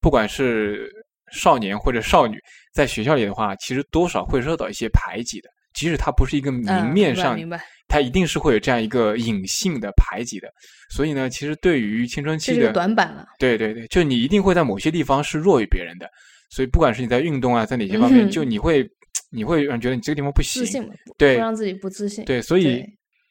[0.00, 0.88] 不管是
[1.32, 2.38] 少年或者少女，
[2.72, 5.48] 在学校里的话，其实多少会受到一些排挤的。
[5.74, 7.38] 即使他不是一个明面上，
[7.86, 10.48] 他一定是会有这样一个隐性的排挤的。
[10.90, 16.08] 所以呢，其实对于青春期的短板了，对对对，就你一定会在某些地方是弱于别人的。
[16.50, 18.88] 所以不管是你在运动啊，在哪些方面，就你会
[19.30, 22.84] 你会让觉得你这个地方不行，对，让自己不自信，对，所以。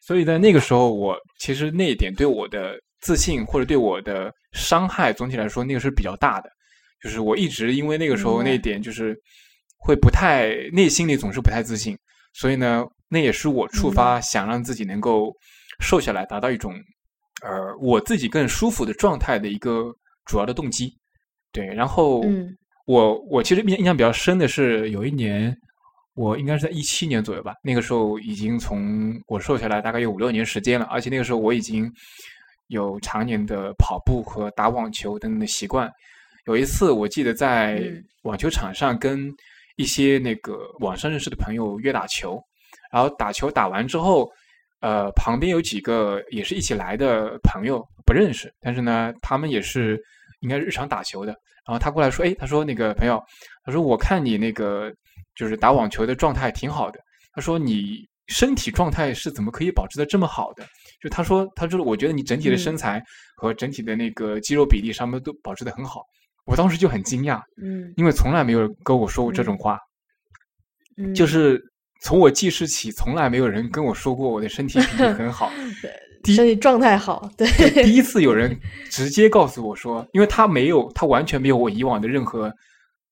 [0.07, 6.49] 所以在那个时候，我其实那一点对我的自信或者对我的伤害，总体来说那个是比较大的。
[7.05, 9.15] 就是我一直因为那个时候那一点，就是
[9.77, 11.95] 会不太内心里总是不太自信。
[12.33, 15.31] 所以呢，那也是我触发想让自己能够
[15.79, 16.73] 瘦下来，达到一种
[17.43, 19.95] 呃我自己更舒服的状态的一个
[20.25, 20.91] 主要的动机。
[21.51, 22.25] 对，然后
[22.87, 25.55] 我我其实印印象比较深的是有一年。
[26.17, 31.91] 我应该是在一七年左右吧，那个时候已经从我瘦下来大概有五六年时间了，而且那个时候我已经
[32.67, 35.91] 有常年的跑步和打网球等等的习惯。
[36.45, 37.81] 有一次我记得在
[38.23, 39.31] 网球场上跟
[39.75, 42.41] 一些那个网上认识的朋友约打球，
[42.91, 44.29] 然后打球打完之后，
[44.79, 50.01] 呃，旁边有几个也是一起来的朋友不认识，但是呢，他们也是
[50.41, 51.31] 应该日常打球的。
[51.65, 53.21] 然后他过来说：“哎，他说那个朋友，
[53.63, 54.91] 他说我看你那个。”
[55.35, 56.99] 就是打网球的状态挺好的。
[57.33, 60.65] 他说：“你身体状态是怎么可以保持的这么好的？”
[61.03, 63.03] 就他说：“他说我觉得你整体的身材
[63.35, 66.05] 和整体的那个肌肉比例上面都保持的很好。”
[66.45, 69.77] 我当时就很惊讶，嗯，因为从来没有人跟我说过这种话，
[71.13, 71.61] 就是
[72.01, 75.51] 从我记事起，从来没有人跟我说过我的身体比例很好，
[76.25, 77.29] 身体状态好。
[77.37, 77.47] 对，
[77.83, 78.57] 第一次有人
[78.89, 82.51] 直接告诉我说，因为他没有，他完全没有我以往的任何。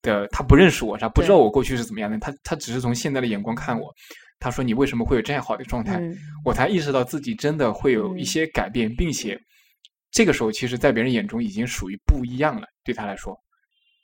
[0.03, 3.89] 的他不认识我，他不知道我过去是怎么样的，他他只是从现在的眼光看我。
[4.37, 5.97] 他说：“你为什么会有这样好的状态？”
[6.43, 9.39] 我才意识到自己真的会有一些改变，并且
[10.13, 12.67] 这个时候，其实，在别人眼中已经属于不一样了。
[12.83, 13.35] 对他来说，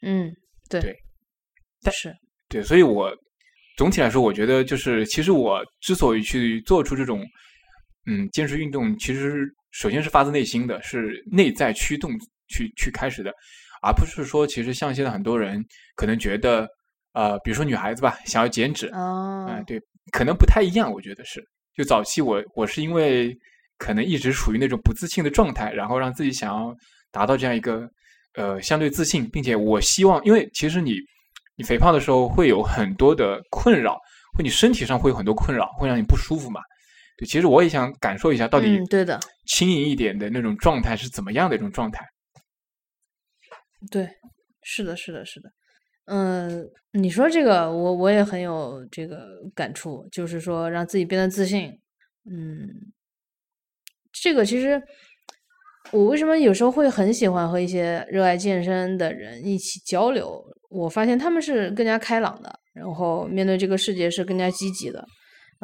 [0.01, 0.31] 嗯，
[0.69, 0.95] 对对，
[1.83, 2.13] 但是
[2.49, 3.15] 对，所以我
[3.77, 7.23] 总体来说，我觉得就是，其实我之所以去做出这种
[8.07, 12.11] 嗯坚持运动，其实首先是发自内心的，是内在驱动
[12.47, 13.31] 去去开始的。
[13.81, 15.63] 而不是说，其实像现在很多人
[15.95, 16.67] 可能觉得，
[17.13, 19.79] 呃，比如说女孩子吧，想要减脂，啊，对，
[20.11, 20.91] 可能不太一样。
[20.91, 21.39] 我觉得是，
[21.75, 23.33] 就早期我我是因为
[23.79, 26.75] 可能一直处于那种不自信的状态，然后让自己想要
[27.09, 27.89] 达到这样一个
[28.35, 30.97] 呃相对自信，并且我希望，因为其实你
[31.55, 33.97] 你肥胖的时候会有很多的困扰，
[34.37, 36.61] 会你身体上会有很多困扰，会让你不舒服嘛。
[37.17, 42.05] 对，其实我也想感受一下，到底对的轻盈一点的那种状态是怎么样的一种状态。
[43.89, 44.09] 对，
[44.63, 45.49] 是的，是的，是的，
[46.05, 49.25] 嗯，你说这个，我我也很有这个
[49.55, 51.71] 感触，就是说让自己变得自信，
[52.29, 52.69] 嗯，
[54.11, 54.81] 这个其实
[55.91, 60.43] 我为什么有时候会很喜欢和一些热爱健身的人一起交流？
[60.69, 65.03] 我发现他们是更加开朗的，然后面对这个世界是更加积极的，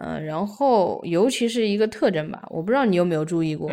[0.01, 3.69] 嗯，然后尤其是一个特征吧，我不知道你有没有注意过，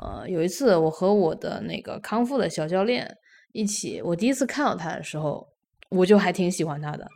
[0.00, 3.16] 呃，有一次我和我的那个康复的小教练。
[3.54, 5.46] 一起，我第一次看到他的时候，
[5.90, 7.06] 我就还挺喜欢他的，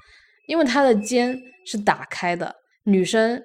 [0.48, 1.34] 因为他的肩
[1.64, 3.42] 是打开的，女生，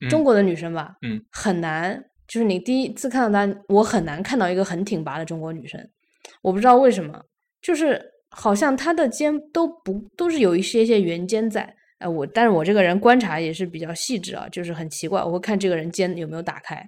[0.00, 5.80] 嗯中国的女生吧，嗯，很难，就是你第一次看到她，我很难看到一个很挺拔的中国女生，
[6.42, 7.22] 我不知道为什么，
[7.62, 8.00] 就是
[8.30, 11.74] 好像她的肩都不都是有一些些圆肩在。
[11.98, 16.86] 哎，我但是我这个人观察也是比较细致啊，就是很奇怪，我会看这个人肩有没有打开。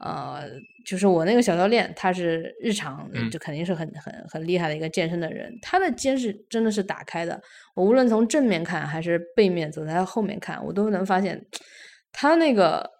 [0.00, 0.42] 呃，
[0.84, 7.40] 就是我那个小教练，他是日常嗯就肯定是很很很厉害的一个健身的人，他的肩是真的是打开的。
[7.74, 11.42] 我无论从正面看还是背面走在他后面看，我都能发现
[12.12, 12.90] 他那个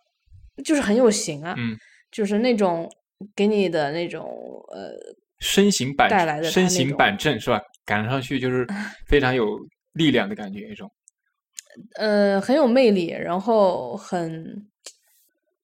[0.63, 1.77] 就是很有型啊，嗯，
[2.11, 2.91] 就是那种
[3.35, 4.29] 给你的那种
[4.73, 4.93] 呃，
[5.41, 7.61] 身形板带来的身形板正是吧？
[7.85, 8.67] 赶上去就是
[9.07, 9.59] 非常有
[9.93, 10.91] 力量的感觉，一种。
[11.97, 14.65] 呃，很有魅力，然后很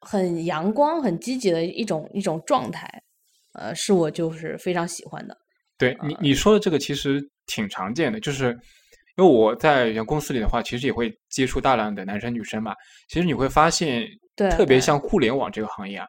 [0.00, 2.90] 很阳光、很积极的一种一种状态，
[3.52, 5.36] 呃，是我就是非常喜欢的。
[5.78, 8.58] 对你你说的这个其实挺常见的，就是
[9.20, 12.74] 因为我在原公司里的话，其实也会接触大量的男生女生嘛。
[13.06, 16.06] 其实你会发现，对特别像互联网这个行业啊，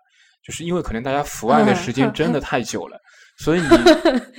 [0.47, 2.97] 就是因为可能大家 伏案的时间真的太久了，
[3.37, 3.67] 所以你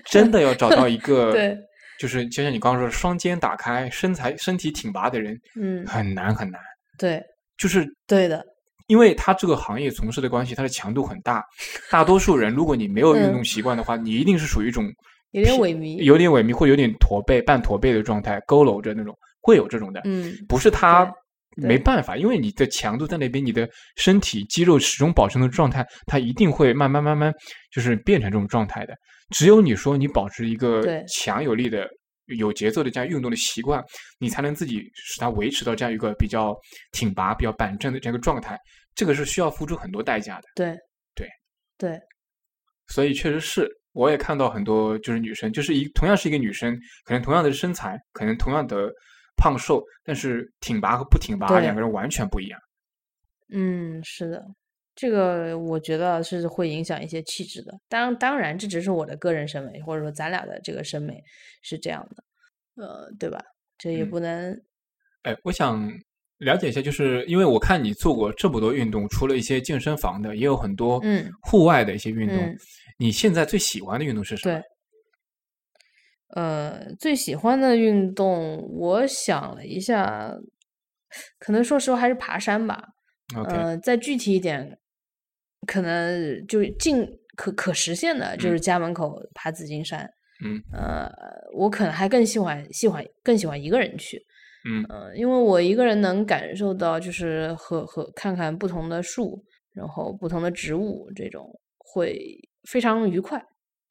[0.06, 1.54] 真的要找到一个， 对，
[1.98, 6.58] 就是就像你刚刚说的，双肩打开、身材身体挺拔的人，嗯，很难很难。
[6.98, 7.22] 对，
[7.58, 8.42] 就是对的，
[8.86, 11.44] 因为他这个行业从事的关系，它的强度很大。
[11.90, 14.90] 大多数人，如果你没有运嗯动习惯的话，你一定是属于一种
[15.32, 16.02] 有点萎靡。
[16.02, 20.00] 有点萎靡或有点驼背、半驼背的状态，佝偻着那种，会有这种的。
[20.04, 21.12] 嗯，不是他
[21.56, 27.30] 没办法，因为你的强度在那边，你的身体肌肉始终保持的状态，它一定会慢慢慢慢
[27.70, 28.94] 就是变成这种状态的。
[29.30, 31.86] 只有你说你保持一个强有力的、
[32.38, 33.82] 有节奏的这样运动的习惯，
[34.18, 36.54] 你才能自己使它维持到这样一个比较
[36.92, 38.58] 挺拔、比较板正的这样一个状态。
[38.94, 40.48] 这个是需要付出很多代价的。
[40.54, 40.76] 对，
[41.14, 41.26] 对，
[41.78, 41.98] 对，
[42.88, 48.90] 所以确实是，我也看到很多就是女生，就是一同样是一个女生，可能同样的身材，可能同样的
[49.36, 52.58] 胖瘦，但是挺拔和不挺拔两个人完全不一样。
[53.50, 54.42] 嗯，是的，
[54.94, 57.78] 这个我觉得是会影响一些气质的。
[57.88, 61.22] 当当然，这只是我的个人审美，或者说咱俩的这个审美
[61.60, 62.24] 是这样的，
[62.82, 63.38] 呃，对吧？
[63.76, 64.62] 这也嗯不能，
[65.24, 65.86] 哎，我想
[66.38, 72.38] 了解一下，就是因为我看你做过这么多运动，除了一些健身房的，也有很多嗯户外的一些运动。
[72.38, 72.56] 嗯
[72.98, 74.54] 你现在最喜欢的运动是什么？
[74.58, 74.64] 对。
[76.34, 80.34] 呃，最喜欢的运动，我想了一下，
[81.38, 82.82] 可能说实话还是爬山吧。
[83.36, 84.78] OK，、呃，再具体一点，
[85.66, 90.10] 可能就近可可实现的，就嗯是家门口爬紫金山。
[90.44, 91.10] 嗯呃，
[91.54, 94.24] 我可能还更喜欢喜欢更喜欢一个人去。
[94.64, 102.18] 嗯呃，因为我一个人能感受到，就是和和看看不同的树，然后不同的植物，这种会
[102.68, 103.42] 非常愉快。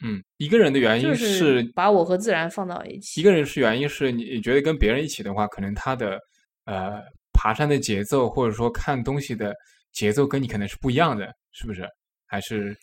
[0.03, 3.22] 嗯，一个人的原因就是把我和自然放到一起。
[3.22, 6.19] 一个人是原因是你你觉得跟别人一起的话，可能他的
[6.65, 6.99] 呃
[7.34, 9.53] 爬山的节奏或者说看东西的
[9.91, 11.88] 节奏跟你可能是不一样的，是不是？
[12.26, 12.76] 还是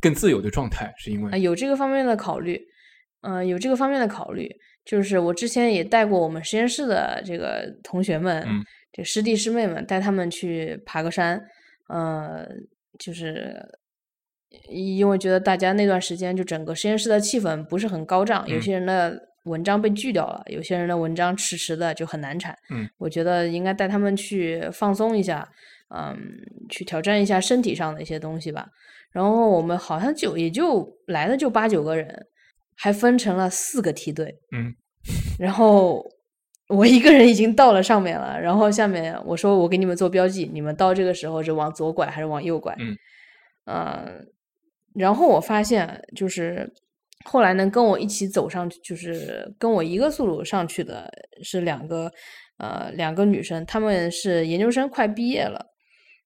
[0.00, 0.94] 更自由的状态？
[0.96, 2.58] 是因为、啊，有这个方面的考虑，
[3.22, 4.48] 嗯、有这个方面的考虑，
[4.84, 11.38] 就是我之前也带过我们实验室的这个同学们，嗯这师弟师妹们，带他们去爬个山，
[11.88, 12.46] 呃，
[12.98, 13.60] 就是
[14.68, 25.48] 因为觉得大家那段时间就整个实验室的气氛不是很高涨，有嗯些人的文章被拒掉了，有些人的文章迟迟的就很难产，嗯，我觉得应该带他们去放松一下，
[25.94, 26.16] 嗯，
[26.70, 28.66] 去挑战一下身体上的一些东西吧。
[29.12, 32.26] 然后我们好像就也就来了就八九个人，
[32.76, 34.34] 还分成了四个梯队。
[34.52, 34.74] 嗯，
[35.38, 36.04] 然后
[36.68, 42.76] 我一个人已经到了上面了，然后下面我说我给你们做标记，你们到这个时候是往左拐还是往右拐？
[42.78, 42.96] 嗯，
[43.64, 44.10] 呃，
[44.98, 46.72] 然后我发现就是
[47.24, 51.10] 后来呢跟我一起走上去，就是跟我一个速度上去的
[51.42, 52.10] 是两个
[52.58, 55.64] 呃两个女生，她们是研究生快毕业了。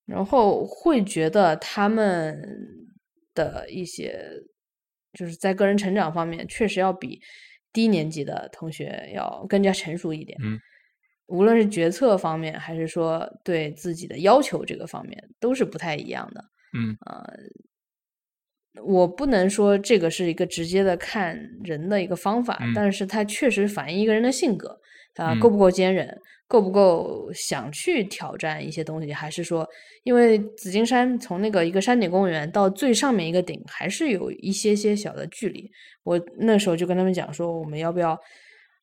[0.06, 2.42] 然后会觉得她们
[3.32, 4.28] 的一些
[5.12, 7.20] 就是在个人成长方面，确实要比
[7.72, 10.36] 低年级的同学要更加成熟一点。
[10.42, 10.58] 嗯，
[11.28, 16.44] 无论是决策方面，还是说对自己的要求这个方面，都是不太一样的。
[16.76, 17.32] 嗯呃，
[18.84, 24.68] 我不能说这个是一个直接的看人的一个方法，嗯但是它确实反映一个人的性格，
[25.16, 26.16] 啊、嗯够不够坚韧，
[26.46, 29.68] 够不够想去挑战一些东西，还是说，
[30.04, 35.68] 因为紫金山从那个一个山顶公园到最上面一个顶，还是有一些些小的距离。
[36.04, 38.18] 我那时候就跟他们讲说，我们要不要，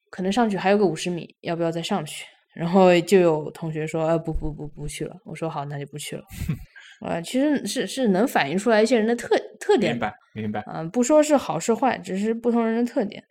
[0.10, 2.26] 可能上去还有个五十米，要不要再上去？
[2.58, 5.16] 然后就有同学说，呃，不不不不去了。
[5.26, 6.24] 我说好，那就不去了。
[7.06, 10.64] 呃，其实是是能反映出来一些人的特特点，明白明白。
[10.74, 13.24] 嗯、不说是好是坏，只是不同人的特点。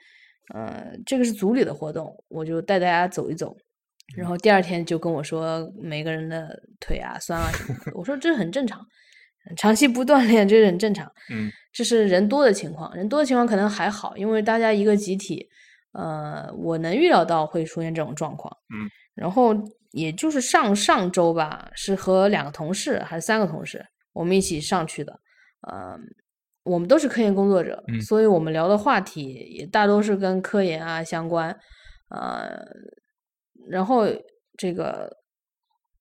[0.54, 3.52] 呃，这个是组里的活动，我就带大家走一走，
[4.16, 6.48] 然后第二天就跟我说每个人的
[6.78, 8.80] 腿啊酸啊什么的，我说这很正常，
[9.56, 11.04] 长期不锻炼这是很正常，
[11.34, 15.44] 嗯这是人多的情况，人多的情况可能还好，因为大家一个集体，
[15.92, 19.54] 呃，我能预料到会出现这种状况，嗯，然后
[19.92, 25.18] 也就是上上周吧，是和两个同事还是三个同事，我们一起上去的，
[25.72, 25.98] 嗯，
[26.64, 28.00] 我们都是科研工作者，嗯。
[28.02, 31.50] 所以我们聊的话题也大多是跟科研啊相关，
[32.10, 32.62] 呃，
[33.70, 34.04] 然后
[34.58, 35.10] 这个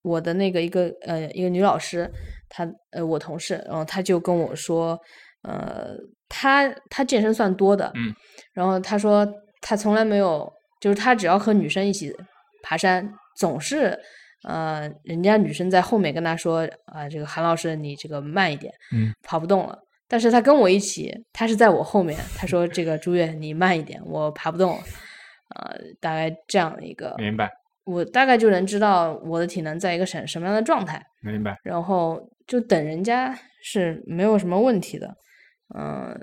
[0.01, 2.11] 我的那个一个呃一个女老师，
[2.49, 4.99] 她呃我同事，然后她就跟我说，
[5.43, 5.95] 呃，
[6.28, 8.13] 她她健身算多的，嗯，
[8.53, 9.26] 然后她说
[9.61, 10.51] 她从来没有，
[10.82, 12.13] 就是她只要和女生一起
[12.66, 13.95] 爬山，总是
[14.43, 19.78] 呃人家女生在后面跟他说啊、这个韩老师你这个慢一点，嗯，跑不动了。
[20.07, 24.84] 但是他跟我一起，他是在我后面，他说这个朱越你慢一点，我爬不动了，
[25.55, 27.51] 呃，大概这样的一个明白。
[27.86, 31.55] 我大概就能知道我的体能在一个什什么样的状态，明白。
[31.63, 35.16] 然后就等人家是没有什么问题的，
[35.76, 36.20] 嗯、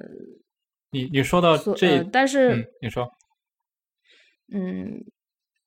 [0.91, 3.09] 你你说到这，呃但是嗯，你说，
[4.53, 5.05] 嗯，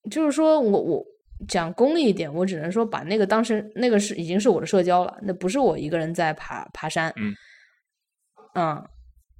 [0.09, 1.05] 就是说我我
[1.47, 7.33] 讲功利一点，我只能说把那个当成那个是已经是我的社交了，那不是我一个人在爬爬山，嗯
[8.53, 8.83] 嗯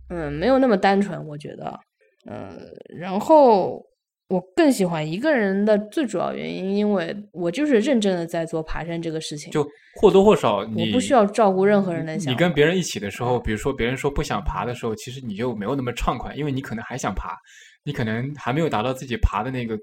[0.09, 1.79] 嗯，没有那么单纯，我觉得，
[2.25, 2.57] 呃，
[2.99, 3.81] 然后
[4.27, 12.33] 我更喜欢一个人的最主要原因，因为我就是认真的在做爬山这个事情，就或多或少你我不需要照顾任何人的想。
[12.33, 17.37] 你跟别人一起的时候，比如说别人说不想爬的时候，其实你就没有那么畅快，因为你可能还想爬，
[17.83, 19.77] 你可能还没有达到自己爬的那个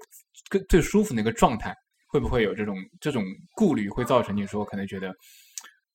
[0.49, 1.73] 更最舒服那个状态，
[2.07, 3.23] 会不会有这种这种
[3.55, 5.13] 顾虑，会造成你说可能觉得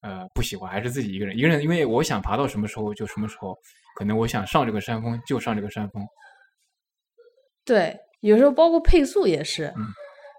[0.03, 1.37] 呃不喜欢，还是自己一个人？
[1.37, 3.57] 一个人，因为我想爬到什么时候就什么时候，
[3.97, 6.03] 可能我想上这个山峰就上这个山峰，
[7.65, 9.87] 对，有时候包括配速也是，嗯。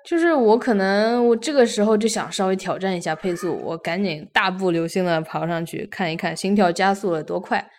[0.06, 7.70] 就是我可能我这个时候就想稍微挑战一下配速，我赶紧大步流星的跑上去看一看心跳加速了多快。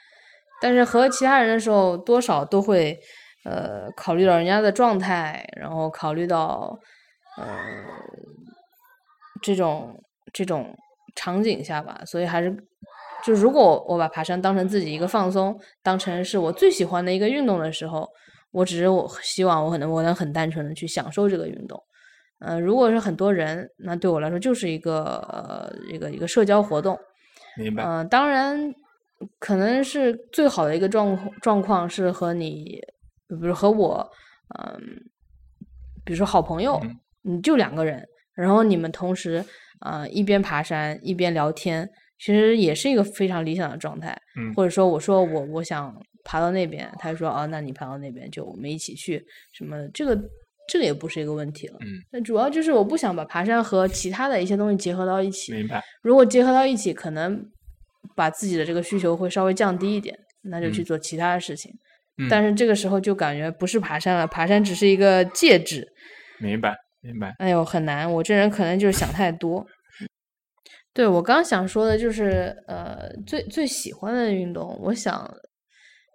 [0.60, 3.00] 但是和其他人的时候，多少都会
[3.44, 6.78] 呃考虑到人家的状态，然后考虑到
[7.38, 7.46] 呃
[9.42, 9.98] 这种
[10.32, 10.76] 这种
[11.14, 12.54] 场景下吧，所以还是
[13.24, 18.08] 就如果我把爬山当成自己一个放松，当成是我最喜欢的一个运动的时候，
[18.50, 21.82] 我只是我希望我可能我能很单纯的去享受这个运动。
[22.40, 26.98] 呃，如果是很多人，那对我来说就是一个呃一个一个社交活动。
[27.58, 27.84] 明白？
[27.84, 28.74] 嗯、当然，
[29.38, 32.80] 可能是最好的一个状状况是和你，
[33.36, 34.10] 比如和我，
[34.58, 34.80] 嗯、
[36.04, 38.02] 比如说好朋友，嗯你就两个人，
[38.34, 39.44] 然后你们同时
[39.80, 44.18] 啊、呃一边爬山一边聊天，其实也是一个非常理想的状态。
[44.36, 49.22] 嗯或者说我说我我想爬到那边，他说哦，那你爬到那边就我们一起去，
[49.52, 50.18] 什么这个
[50.68, 51.76] 这个也不是一个问题了。
[51.80, 55.52] 嗯，那主要就是我不想把爬山和其他的一些东西结合到一起。
[55.52, 55.82] 明白？
[56.02, 57.44] 如果结合到一起，可能
[58.14, 61.70] 把自己的这个需求会稍微降低一点，那就去嗯做其他的事情。
[61.72, 61.78] 嗯
[62.28, 65.86] 但是这个时候就感觉不是爬山了，爬山只是一个介质。
[66.40, 66.76] 明白？
[67.00, 67.34] 明白？
[67.38, 69.66] 哎呦，很难，我这人可能就是想太多。
[70.92, 75.32] 对我刚想说的就是，呃，最最喜欢的运动，我想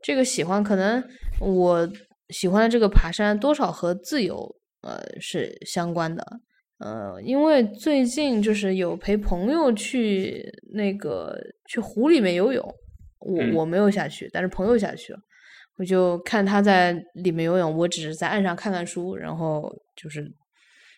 [0.04, 1.02] 这个喜欢可能
[1.40, 1.90] 我
[2.30, 6.24] 喜欢的这个爬山多少和自由呃是相关的，
[6.80, 10.44] 呃，因为最近就是有陪朋友去
[10.74, 11.36] 那个
[11.70, 12.64] 去湖里面游泳，
[13.20, 15.20] 我嗯我没有下去，但是朋友下去了。
[15.78, 20.32] 我就看他在里面游泳，我只是在岸上看看书，然后就是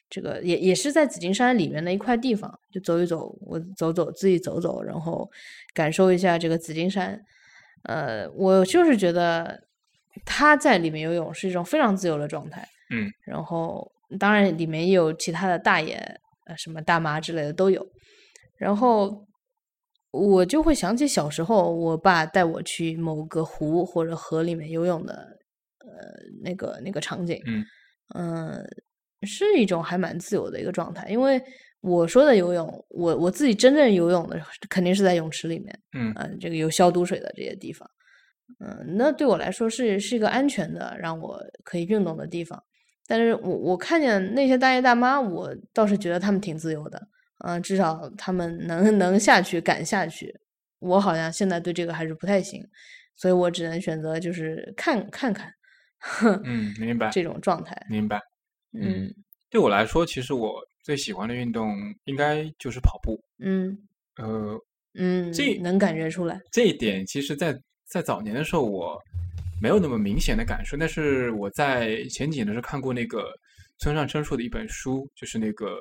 [0.09, 5.29] 这个也也是在紫金山里面的一块地方，就走一走，我走走自己走走，然后
[5.73, 7.19] 感受一下这个紫金山。
[7.83, 9.63] 呃，我就是觉得
[10.25, 12.67] 他在里面游泳是一种非常自由的状态。
[12.89, 15.95] 嗯，然后当然里面也有其他的大爷、
[16.45, 17.85] 呃什么大妈之类的都有。
[18.57, 19.26] 然后
[20.19, 25.13] 我就会想起小时候我爸带我去某个湖或者河里面游泳的
[25.79, 25.87] 呃
[26.43, 27.41] 那个那个场景。
[27.45, 27.63] 嗯
[28.15, 28.65] 嗯，
[29.23, 31.41] 是一种还蛮自由的一个状态，因为
[31.81, 37.89] 我说的游泳，我我自己真正游泳的肯定是在泳池里面，嗯呃，这个有消毒水的这些地方，
[38.59, 42.63] 嗯，那对我来说是是一个安全的让我可以运动的地方。
[43.05, 47.07] 但是我我看见那些大爷大妈，我倒是觉得他们挺自由的，
[47.39, 50.33] 嗯、至少他们能能下去，敢下去。
[50.79, 52.63] 我好像现在对这个还是不太行，
[53.15, 55.51] 所以我只能选择就是看看看
[56.43, 57.09] 嗯，明白？
[57.09, 57.75] 这种状态。
[57.89, 58.19] 明白？
[58.73, 59.13] 嗯
[59.49, 61.73] 对我来说，其实我最喜欢的运动
[62.03, 63.19] 应该就是跑步。
[63.39, 63.75] 嗯
[64.17, 64.59] 呃，
[64.95, 66.39] 嗯，这能感觉出来。
[66.51, 69.01] 这一点其实在，在早年的时候我
[69.61, 73.31] 没有那么明显的感受，但是我在前几年的时候看过那个
[73.79, 75.77] 村上春树的一本书，就是那个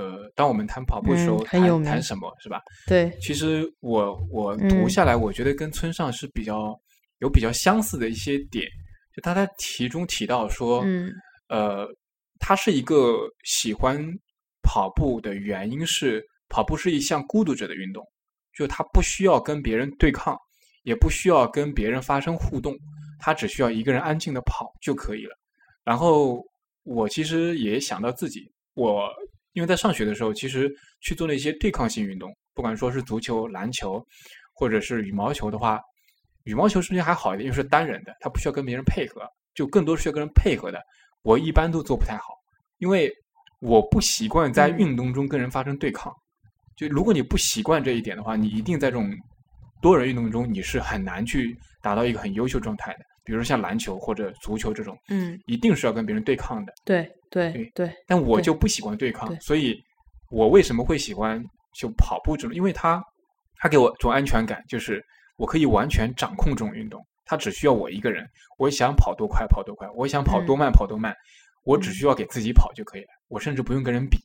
[0.00, 2.58] 呃，当我们谈跑步的时嗯候，谈谈什么是吧？
[2.86, 6.74] 对，其实我我读嗯下来，我觉得跟村上是比较
[7.18, 8.64] 有比较相似的一些点。
[9.14, 11.12] 就他在题中提到说，嗯
[11.48, 11.86] 呃，
[12.38, 14.02] 他是一个喜欢
[14.62, 18.02] 跑步的原因是，跑步是一项孤独者的运动，
[18.56, 20.34] 就他不需要跟别人对抗，
[20.84, 22.74] 也不需要跟别人发生互动，
[23.18, 25.36] 他只需要一个人安静的跑就可以了。
[25.84, 26.42] 然后
[26.84, 29.12] 我其实也想到自己，我
[29.52, 30.70] 因为在上学的时候，其实
[31.00, 34.04] 去做那些对抗性运动，不管说是足球、篮球，
[34.54, 35.80] 或者是羽毛球的话，
[36.44, 39.22] 羽毛球实际上还好一点，因为是单人的，它不需要跟别人配合，
[39.54, 40.80] 就更多是需要跟人配合的。
[41.22, 42.24] 我一般都做不太好，
[42.78, 43.12] 因为
[43.60, 46.12] 我不习惯在嗯运动中跟人发生对抗。
[46.76, 49.12] 就如果你不习惯这一点的话，你一定在这种
[49.82, 53.00] 多人运动中，你是很难去达到一个很优秀状态的。
[53.24, 56.72] 比如说像篮球或者足球这种，嗯，一定是要跟别人对抗的。
[56.84, 59.78] 对对对对，但我就不喜欢对抗对，所以
[60.30, 61.42] 我为什么会喜欢
[61.78, 62.54] 就跑步这种？
[62.54, 63.02] 因为它
[63.56, 65.04] 它给我这种安全感，就是
[65.36, 68.26] 我可以完全掌控这种运动，它只需要我一个人，
[68.58, 71.14] 我想跑多快跑多快，我想跑多慢跑多慢，
[71.64, 74.18] 我只嗯需要给自己跑就可以了，我甚至不用跟人比。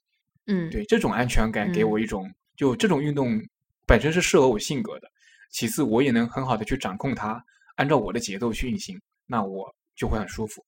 [0.47, 2.23] 嗯对，这种安全感给嗯我一种，
[2.55, 3.39] 就这种运动
[3.85, 5.07] 本身是适合我性格的，
[5.51, 7.43] 其次我也能很好的去掌控它，
[7.75, 10.63] 按照我的节奏去运行，那我就会很舒服。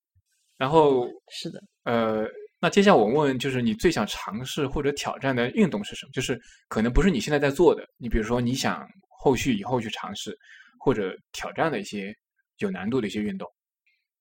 [0.57, 2.25] 然后是的，呃，
[2.59, 6.11] 那接下来我问，就是你最想尝试或者挑战的运动是什么？
[6.11, 8.87] 就是可能不是你现在在做的，你比如说你想
[9.19, 10.35] 后续以后去尝试
[10.79, 12.11] 或者挑战的一些
[12.57, 13.47] 有难度的一些运动。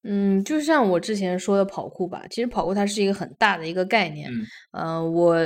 [0.03, 4.31] 嗯，就像我之前说的跑酷吧，其实跑酷它是一个很大的一个概念。
[4.31, 5.39] 嗯呃，我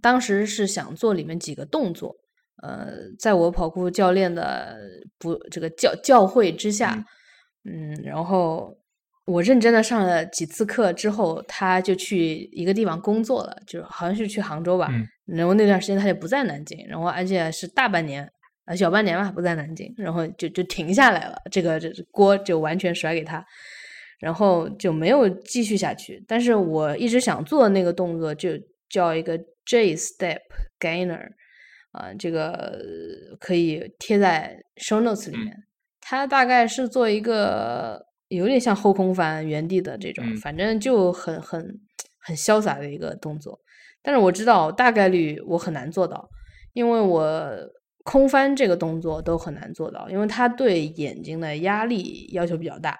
[0.00, 2.14] 当时是想做里面几个动作，
[2.62, 4.76] 呃，在我跑酷教练的
[5.18, 7.04] 不这个教教诲之下，
[7.64, 8.76] 嗯然后
[9.24, 14.88] 我认真的上了几次课之后，他就去一个地方工作了，就是好像是去杭州吧。
[14.90, 18.30] 嗯然后那段时间他就不在南京，然后而且是大半年。
[18.64, 23.44] 啊，小半年吧，不在南京，然后就就停下来了，这个这锅就完全甩给他，
[24.18, 26.20] 然后就没有继续下去。
[26.26, 28.50] 但是我一直想做的那个动作就
[28.88, 30.40] 叫一个 J Step
[30.80, 31.28] Gainer，
[31.92, 35.56] 啊、这个呃可以贴在 show notes 里嗯面。
[36.00, 41.80] 它大概是做一个有点像后空翻、原地的这种，嗯反正就很很
[42.18, 43.58] 很潇洒的一个动作。
[44.02, 46.28] 但是我知道大概率我很难做到，
[46.74, 47.50] 因为我
[48.04, 52.96] 空翻这个动作都很难做到，因为它对眼睛的压力要求比较大。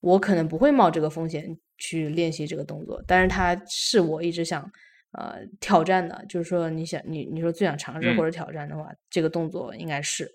[0.00, 4.70] 我可能不会冒这个风险去练习这个动作，但是它是我一直想
[5.16, 10.30] 呃挑战的，就是说你想你你说最想尝试嗯或者挑战的话，这个动作应该是，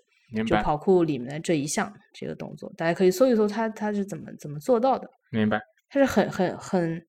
[0.46, 5.08] 就跑酷里面的这一项这个动作，大家可以搜一搜它它是怎么怎么做到的。
[5.30, 5.60] 明白。
[5.88, 7.06] 它是很很很，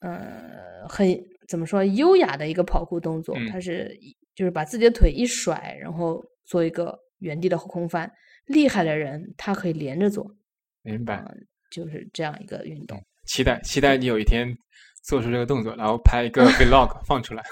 [0.00, 1.06] 呃，很
[1.48, 3.36] 怎么说优雅的一个跑酷动作。
[3.38, 3.94] 嗯它是
[4.34, 8.10] 就是把自己的腿一甩，然后做一个原地的后空翻。
[8.46, 10.34] 厉害的人他可以连着做，
[10.82, 11.22] 明白，
[11.70, 12.98] 就是这样一个运动。
[13.26, 14.48] 期待期待你有一天
[15.02, 17.42] 做出这个动作，然后拍一个 vlog 放出来。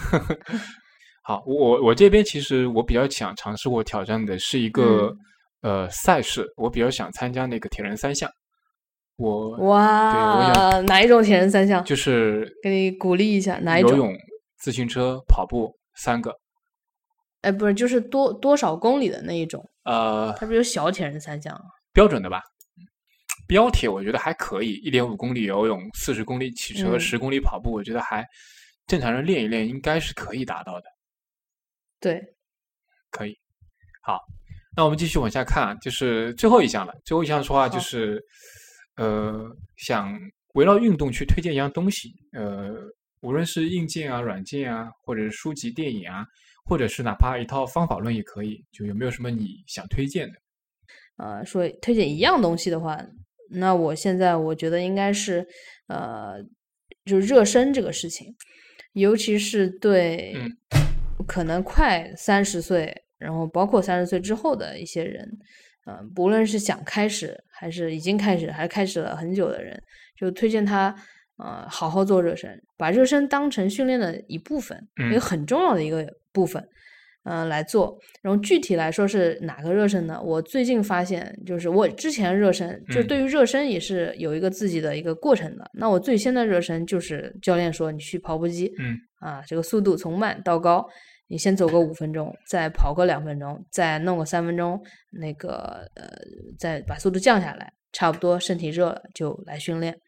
[1.23, 5.13] 好，我我这边其实我比较想尝试或挑战的是一个、
[5.63, 8.31] 呃赛事，我比较想参加那个铁人三项。
[9.17, 11.85] 我哇，哪一种铁人三项？
[11.85, 13.91] 就是给你鼓励一下，哪一种？
[13.91, 14.15] 游泳、
[14.59, 16.33] 自行车、跑步三个。
[17.43, 19.63] 哎，不是，就是多多少公里的那一种？
[19.85, 21.63] 呃，它不是有小铁人三项啊？
[21.93, 22.41] 标准的吧？
[23.49, 28.25] 标铁我觉得还可以，一点五公里游泳，四十公里骑车，嗯十、公里跑步，我觉得还
[28.87, 30.87] 正常人练一练应该是可以达到的。
[31.99, 32.23] 对，
[33.11, 33.37] 可以。
[34.03, 34.21] 好，
[34.77, 36.95] 那我们继续往下看啊，就是最后一项了。
[37.05, 38.23] 最后一项说话就是，
[38.97, 39.45] 呃，
[39.77, 40.17] 想
[40.55, 42.77] 围绕运动去推荐一样东西，呃，
[43.21, 46.25] 无论是硬件啊、软件啊，或者是书籍、电影啊，
[46.65, 48.65] 或者是哪怕一套方法论也可以。
[48.71, 50.39] 就有没有什么你想推荐的？
[51.17, 52.97] 呃，说推荐一样东西的话，
[53.51, 55.47] 那我现在我觉得应该是，
[55.87, 56.37] 呃，
[57.05, 58.35] 就热身这个事情，
[58.93, 60.57] 尤其是对嗯
[61.27, 65.29] 可能快三十岁，然后包括三十岁之后的一些人，
[65.87, 69.83] 呃，不论是想开始还是已经开始，还是开始了很久的人，
[70.19, 70.95] 就推荐他
[71.39, 76.69] 呃好好做热身，把热身当成训练的一部分，一嗯个很重要的一个部分。
[77.25, 80.21] 嗯、来做，然后具体来说是哪个热身呢？
[80.23, 85.71] 我最近发现，就是我之前热身，就对于热身也是有一个自己的一个过程的。
[85.75, 90.87] 那我最先的热身就是教练说你去跑步机，嗯啊，这个速度从慢到高，
[91.27, 94.81] 你先走个五分钟，再跑个两分钟，再弄个三分钟，
[95.11, 96.09] 那个呃，
[96.59, 99.99] 再把速度降下来，差不多身体热了就来训练。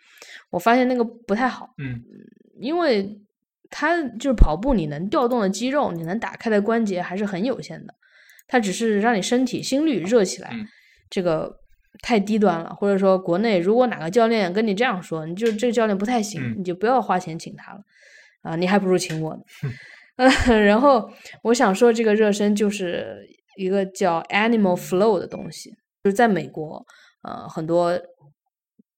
[0.50, 2.00] 我发现那个不太好，嗯，
[2.60, 3.20] 因为
[3.70, 7.94] 它就是跑步，你能调动的肌肉，你能打开的关节还是很有限的。
[8.48, 10.50] 它只是让你身体心率热起来，
[11.08, 11.60] 这个
[12.02, 12.74] 太低端了。
[12.74, 17.80] 或者说，国内如果哪个教练跟你这样说，你就这个教练不太行，你就不要花钱请他了
[18.42, 19.42] 啊，你还不如请我呢。
[20.66, 21.10] 然后
[21.44, 23.24] 我想说，这个热身就是
[23.56, 25.70] 一个叫 Animal Flow 的东西，
[26.02, 26.84] 就是在美国，
[27.22, 27.98] 呃，很多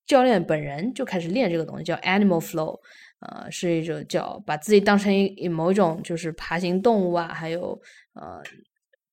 [0.06, 2.80] 教练本人就开始练这个东西，叫 Animal Flow，
[3.22, 7.80] 呃，是一种叫把自己当成一某一种就是爬行动物啊，还有
[8.14, 8.42] 呃。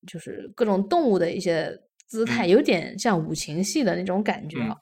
[0.08, 1.78] 就是各种动物的一些
[2.08, 4.74] 姿态，有点像五禽戏的那种感觉啊，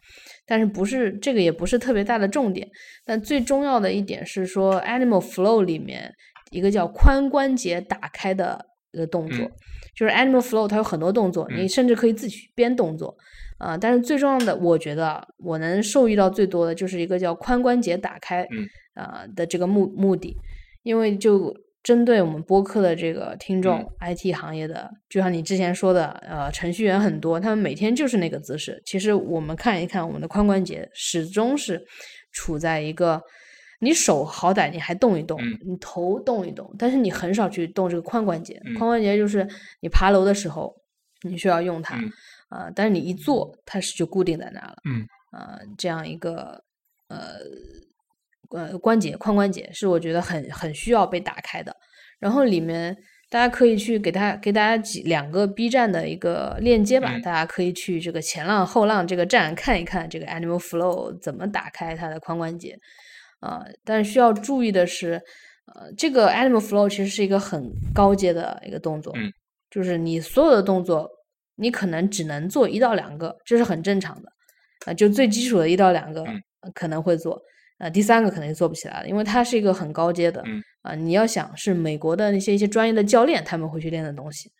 [0.45, 2.69] 但是不是这个也不是特别大的重点。
[3.03, 6.13] 但最重要的一点是说，Animal Flow 里面
[6.51, 9.49] 一个叫髋关节打开的一个动作，
[9.95, 13.17] 就是 Animal Flow 它有很多动作，你甚至可以自己编动作
[13.57, 13.75] 啊。
[13.75, 18.47] 但是最重要的，我觉得我能受益到最多的就是一个叫髋关节打开
[18.97, 20.35] 啊的这个目目的，
[20.83, 21.55] 因为就。
[21.83, 28.81] 针对我们播客的这个听众，IT 行业的，就像你之前说的，呃，程序员很多，他们每天就是那个姿势。
[28.85, 31.81] 其实我们看一看，我们的髋关节始终是
[32.33, 33.21] 处在一个，
[33.79, 38.61] 你手好歹你还动一动，你头动一动，但是你很少去动这个髋关节。
[38.75, 39.47] 髋关节就是
[39.79, 40.75] 你爬楼的时候
[41.21, 41.97] 你需要用它，
[42.49, 44.75] 啊，但是你一坐，它是就固定在那了。
[44.83, 46.61] 嗯，啊，这样一个
[47.07, 47.37] 呃。
[48.51, 51.75] 呃，关节髋关节是我觉得很很需要被打开的。
[52.19, 52.95] 然后里面
[53.29, 62.77] 大家可以去给他给大家几两个 B 站的一个链接吧，大家可以去这个前浪后浪这个站看一看这个 Animal Flow 怎么打开它的髋关节。
[63.39, 65.21] 啊，但是需要注意的是，
[65.75, 69.13] 呃，这个 Animal Flow 其实是一个很高阶的一个动作，
[69.69, 71.07] 就是你所有的动作
[71.57, 74.31] 你可能只能做一到两个，这是很正常的。
[74.87, 76.25] 啊，就最基础的一到两个
[76.73, 77.39] 可能会做。
[77.79, 80.43] 呃，第三个可能就做不起来了，因为它是一个很高阶的，
[80.81, 84.51] 啊，你要想是美国的那些一些专业的教练他们会去练的东西，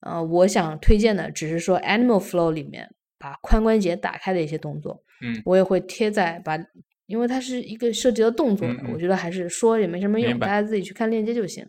[0.00, 6.58] 呃，我想推荐的只是说 Animal Flow 里面把髋关节打开的一些动作，嗯，我也会贴在把，
[7.06, 11.64] 因为它是一个涉及到动作的，我觉得还是说也没什么用，大家自己去看链接就行。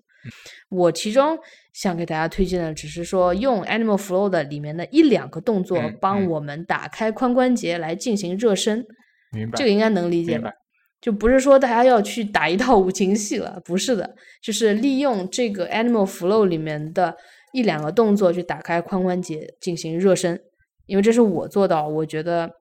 [0.70, 1.38] 我其中
[1.72, 8.84] 想给大家推荐的只是说用 Animal Flow 的里面的一两个动作帮我们打开髋关节来进行热身，
[9.32, 10.52] 明白，这个应该能理解吧？
[11.02, 17.16] 就不是说大家要去打一套 五禽戏了，不是的，就是利用这个 Animal Flow 里面的
[17.54, 20.42] 一两个动作去打开髋关节进行热身，
[20.88, 22.52] 因为这是我做到，我觉得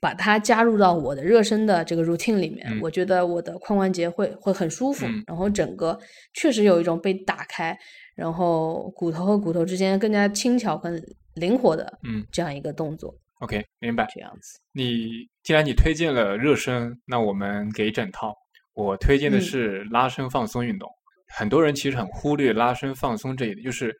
[0.00, 5.98] 把它加入到我的热身的这个 routine 里面，我觉得我的髋关节会会很舒服，然后整个
[6.34, 7.76] 确实有一种被打开，
[8.14, 11.02] 然后骨头和骨头之间更加轻巧、更
[11.34, 11.98] 灵活的
[12.30, 13.14] 这样一个动作。
[13.44, 14.06] OK，明白。
[14.14, 18.34] 这样子，你既然你推荐了热身，那我们给整套。
[18.72, 20.88] 我推荐的是拉伸放松运动。
[21.28, 23.94] 很多人其实很忽略拉伸放松这一点，就是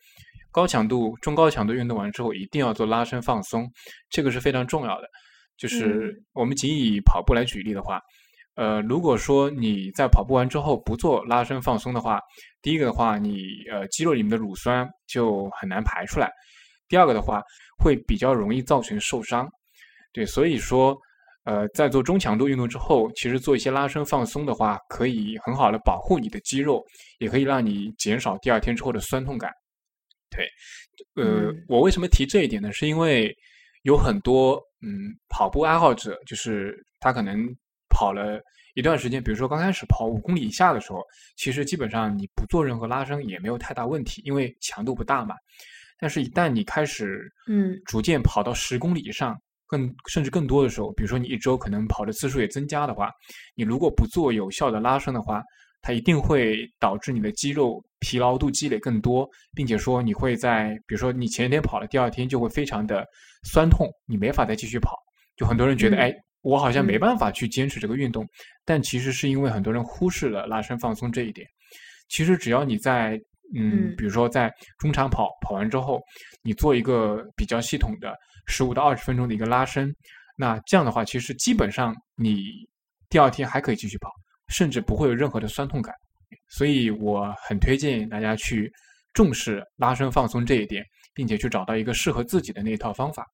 [0.51, 3.71] 高强度、中高强度运动完之后一定要做拉伸放松，
[4.09, 5.09] 这个是非常重要的。
[5.59, 8.01] 就是我们仅以跑步来举例的话，
[8.55, 12.19] 呃，如果说你在跑步完之后不做拉伸放松的话，
[12.63, 16.31] 第一个的话，你呃肌肉里面的乳酸就很难排出来。
[16.89, 17.43] 第二个的话，
[17.79, 19.49] 会比较容易造成受伤，
[20.13, 20.97] 对，所以说，
[21.45, 26.85] 呃，在做中强度运动之后，其实做一些拉伸放松的话，可以很好的保护你的肌肉，
[27.19, 29.53] 也可以让你减少第二天之后的酸痛感。
[30.31, 30.49] 对，
[31.23, 32.73] 呃，我为什么提这一点呢？
[32.73, 33.35] 是因为
[33.83, 37.47] 有很多嗯跑步爱好者，就是他可能
[37.89, 38.41] 跑了
[38.75, 41.03] 一段时间，比如说刚开始跑五公里以下的时候，
[41.37, 45.37] 其实基本上你不做任何拉伸也没有太大问题，因为强度不大嘛。
[45.99, 53.11] 但是，一旦你开始，嗯，逐渐跑到十公里以上，更甚至更多的时候，比如说你一周可能跑的次数也增加的话，
[53.55, 55.43] 你如果不做有效的拉伸的话，
[55.81, 63.07] 它一定会导致你的肌肉疲劳度积累更多，并且说你会在，比如说你前一天跑了，第二天就会非常的
[63.45, 64.91] 酸痛，你没法再继续跑。
[65.37, 66.13] 就很多人觉得，哎，
[66.43, 68.27] 我好像没办法去坚持这个运动，
[68.65, 71.47] 但其实是因为很多人忽视了拉伸放松这一点。
[72.09, 73.19] 其实只要你在。
[73.57, 76.01] 嗯，比如说在中长跑跑完之后，
[76.43, 78.17] 你做一个比较系统的
[78.47, 79.95] 十五到二十分钟的一个拉伸，
[80.37, 82.47] 那这样的话，其实基本上你
[83.09, 84.11] 第二天还可以继续跑，
[84.49, 85.95] 甚至不会有任何的酸痛感。
[86.49, 88.73] 所以我很推荐大家去
[89.13, 93.25] 重视拉伸放松这一点，并且去找到一个适合自己的那一套方法。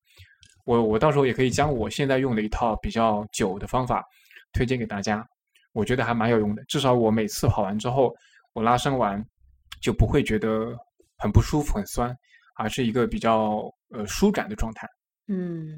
[0.66, 4.04] 我我到时候也可以将我现在用的一套比较久的方法
[4.52, 5.24] 推荐给大家，
[5.72, 6.62] 我觉得还蛮有用的。
[6.64, 8.12] 至少我每次跑完之后，
[8.52, 9.24] 我拉伸完。
[9.80, 10.76] 就不会觉得
[11.18, 12.14] 很不舒服、很酸，
[12.56, 14.86] 而是一个比较呃舒展的状态。
[15.28, 15.68] 嗯，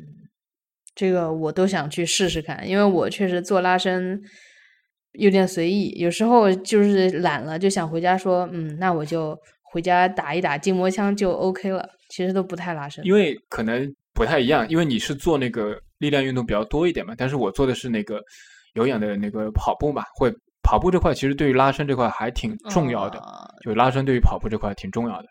[0.95, 4.21] 这个我都想去试试看，因为我确实做拉伸
[5.13, 11.89] 有点随意，有时候就是懒了，就想回家说，嗯，那我就回家打一打筋膜枪就 OK 了。
[12.11, 18.21] 其实都不太拉伸，因为可能不太一样，因为你是做那个力量运动比较多一点嘛，但是我做的是那个
[18.75, 20.31] 有氧的那个跑步嘛，会
[20.63, 23.21] 跑步这块其实对于拉伸这块还挺重要的，
[23.65, 25.29] 就拉伸对于跑步这块挺重要的。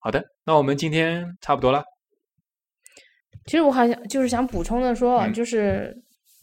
[0.00, 1.82] 好的，那我们今天差不多了。
[3.46, 5.96] 其实我好像就是想补充的说，就是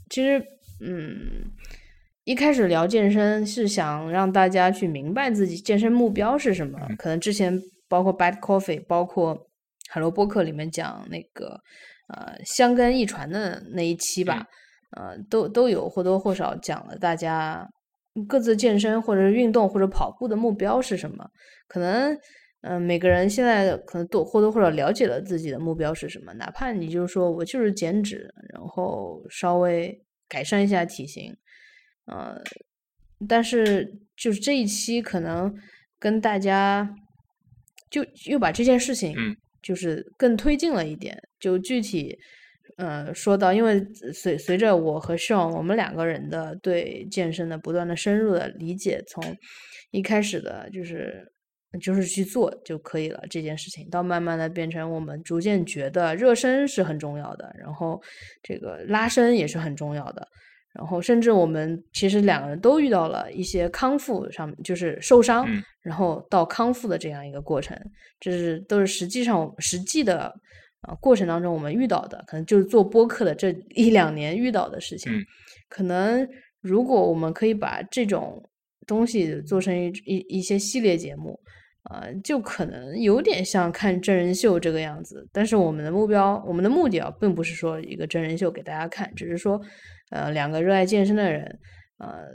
[0.10, 0.44] 其实
[0.82, 1.52] 嗯，
[2.24, 9.38] 一开始聊健身是想让大家去明白自己健身目标是什么，可能之前包括 Bad Coffee，包括
[9.90, 11.60] 海螺播客里面讲那个
[12.14, 14.44] 呃香根一传的那一期吧，
[14.98, 17.68] 呃，都都有或多或少讲了大家
[18.28, 21.30] 各自健身或者运动或者跑步的目标是什么，
[21.68, 22.18] 可能。
[22.68, 31.32] 嗯，每个人现在可能多或多或少了解了自己的目标是什么，哪怕你就是说我就是减脂，然后稍微改善一下体型，
[32.08, 32.42] 呃，
[33.30, 35.56] 但是就是这一期可能
[36.00, 36.90] 跟大家
[37.92, 39.16] 就又把这件事情，
[39.62, 42.18] 就是更推进了一点，就具体
[42.78, 49.24] 呃说到，因为随随着我和 Sean 我们两个人的对健身的不断的深入的理解，从
[49.92, 51.32] 一开始的就是。
[51.82, 58.02] 就是去做就可以了这件事情，到慢慢的变成我们逐渐觉得热身是很重要的，然后
[58.42, 60.26] 这个拉伸也是很重要的，
[60.74, 65.46] 然后甚至我们其实两个人都遇到了一些康复上，就是受伤，
[65.82, 67.78] 然后到康复的这样一个过程，
[68.22, 70.34] 这是都是实际上实际的
[70.86, 75.12] 啊过程当中我们遇到的，可能就是做播客的这一两年遇到的事情，
[75.70, 76.28] 可能
[76.62, 78.50] 如果我们可以把这种
[78.88, 81.40] 东西做成一一一些系列节目。
[81.92, 89.62] 呃，就可能有点像看真人秀这个样子，但是我们的目标，我们的目的啊，并不是说一个真人秀给大家看，只是说，
[90.10, 91.60] 呃，两个热爱健身的人，
[92.00, 92.26] 呃，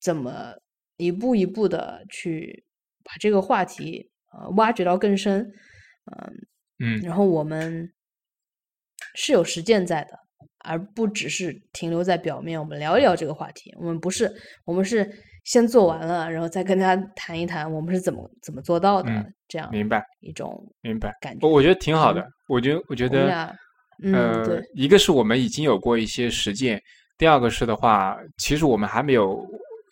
[0.00, 0.54] 怎么
[0.96, 2.64] 一步一步的去
[3.04, 5.52] 把这个话题呃挖掘到更深，
[6.06, 6.32] 嗯
[6.78, 7.90] 嗯，然后我们
[9.14, 10.18] 是有实践在的，
[10.58, 14.32] 而不只是停留在表面，我们聊一聊这个话题，我们不是，
[14.64, 15.08] 我们是。
[15.44, 19.10] 先做完了，然后再跟他谈一谈，我们是怎么怎么做到的？
[19.48, 22.22] 这样明白一种明白感觉，我觉得挺好的。
[22.48, 23.56] 我觉得我觉得，
[24.12, 26.78] 呃，一个是我们已经有过一些实践，
[27.16, 29.42] 第二个是的话，其实我们还没有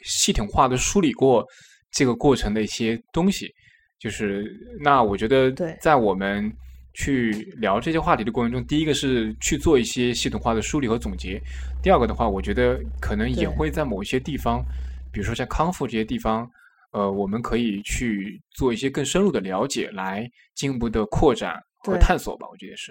[0.05, 1.43] 系统化的梳理过
[1.91, 3.51] 这个过程的一些东西。
[3.99, 4.45] 就是
[4.83, 5.51] 那我觉得，
[5.81, 6.53] 在我们
[6.99, 11.39] 去聊这些话题的过程中，第一个是去做一些系统化的梳理和总结，
[11.83, 14.65] 第二个的话，我觉得可能也会在某一些地方。
[15.13, 16.51] 比如说像康复这些地方，
[16.93, 22.47] 呃，我们可以去做一些更深入的了解，来进一步的扩展和探索吧。
[22.51, 22.91] 我觉得是。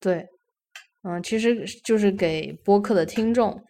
[0.00, 0.26] 对，
[1.02, 3.62] 嗯，其实就是给播客的听众，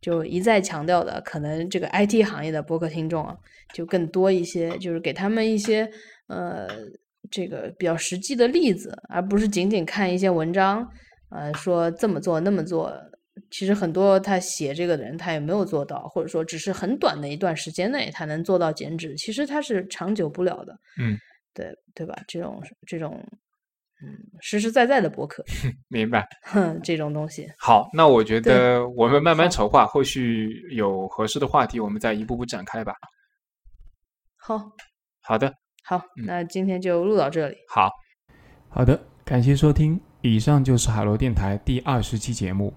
[0.00, 3.36] 就一再强调的，可能这个 IT 行业的播客听众啊，
[3.74, 5.90] 就更多一些，就是给他们一些
[6.28, 6.68] 呃，
[7.30, 10.86] 这个比较实际的例子，而不是仅仅看一些文章，
[11.30, 12.92] 呃，说这么做那么做。
[13.50, 20.72] 其实很多他写这个的人，他也没有做到，或者说只是很短的一段时间内他能做到减脂，其实他是长久不了的。
[20.98, 21.18] 嗯，
[21.52, 22.16] 对对吧？
[22.26, 23.22] 这种这种，
[24.02, 25.44] 嗯，实实在在的博客，
[25.88, 26.26] 明白。
[26.44, 27.46] 哼，这种东西。
[27.58, 32.94] 好，那我觉 得我们慢慢筹划，后续有合适的话题，我们再一步步展开吧。
[34.38, 34.70] 好，
[35.20, 35.52] 好的，
[35.88, 37.54] 好，那今天就录到这里。
[37.68, 37.88] 好，
[38.68, 42.74] 好的，感谢收听，以上就是海螺电台第二十期节目。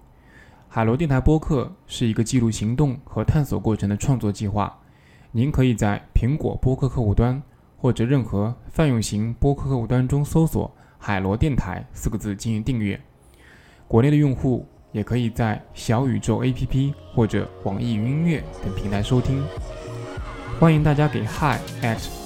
[0.68, 4.80] 海螺电台播客是一个记录行动和探索过程的创作计划。
[5.32, 7.42] 您可以在苹果播客客户端
[7.78, 13.02] 或者任何泛用型播客客户端中搜索“海螺电台”四个字进行订阅。
[13.88, 19.44] 国内的用户也可以在小宇宙 APP 或者网易云音乐等平台收听。
[20.60, 22.19] 欢迎大家给 hi at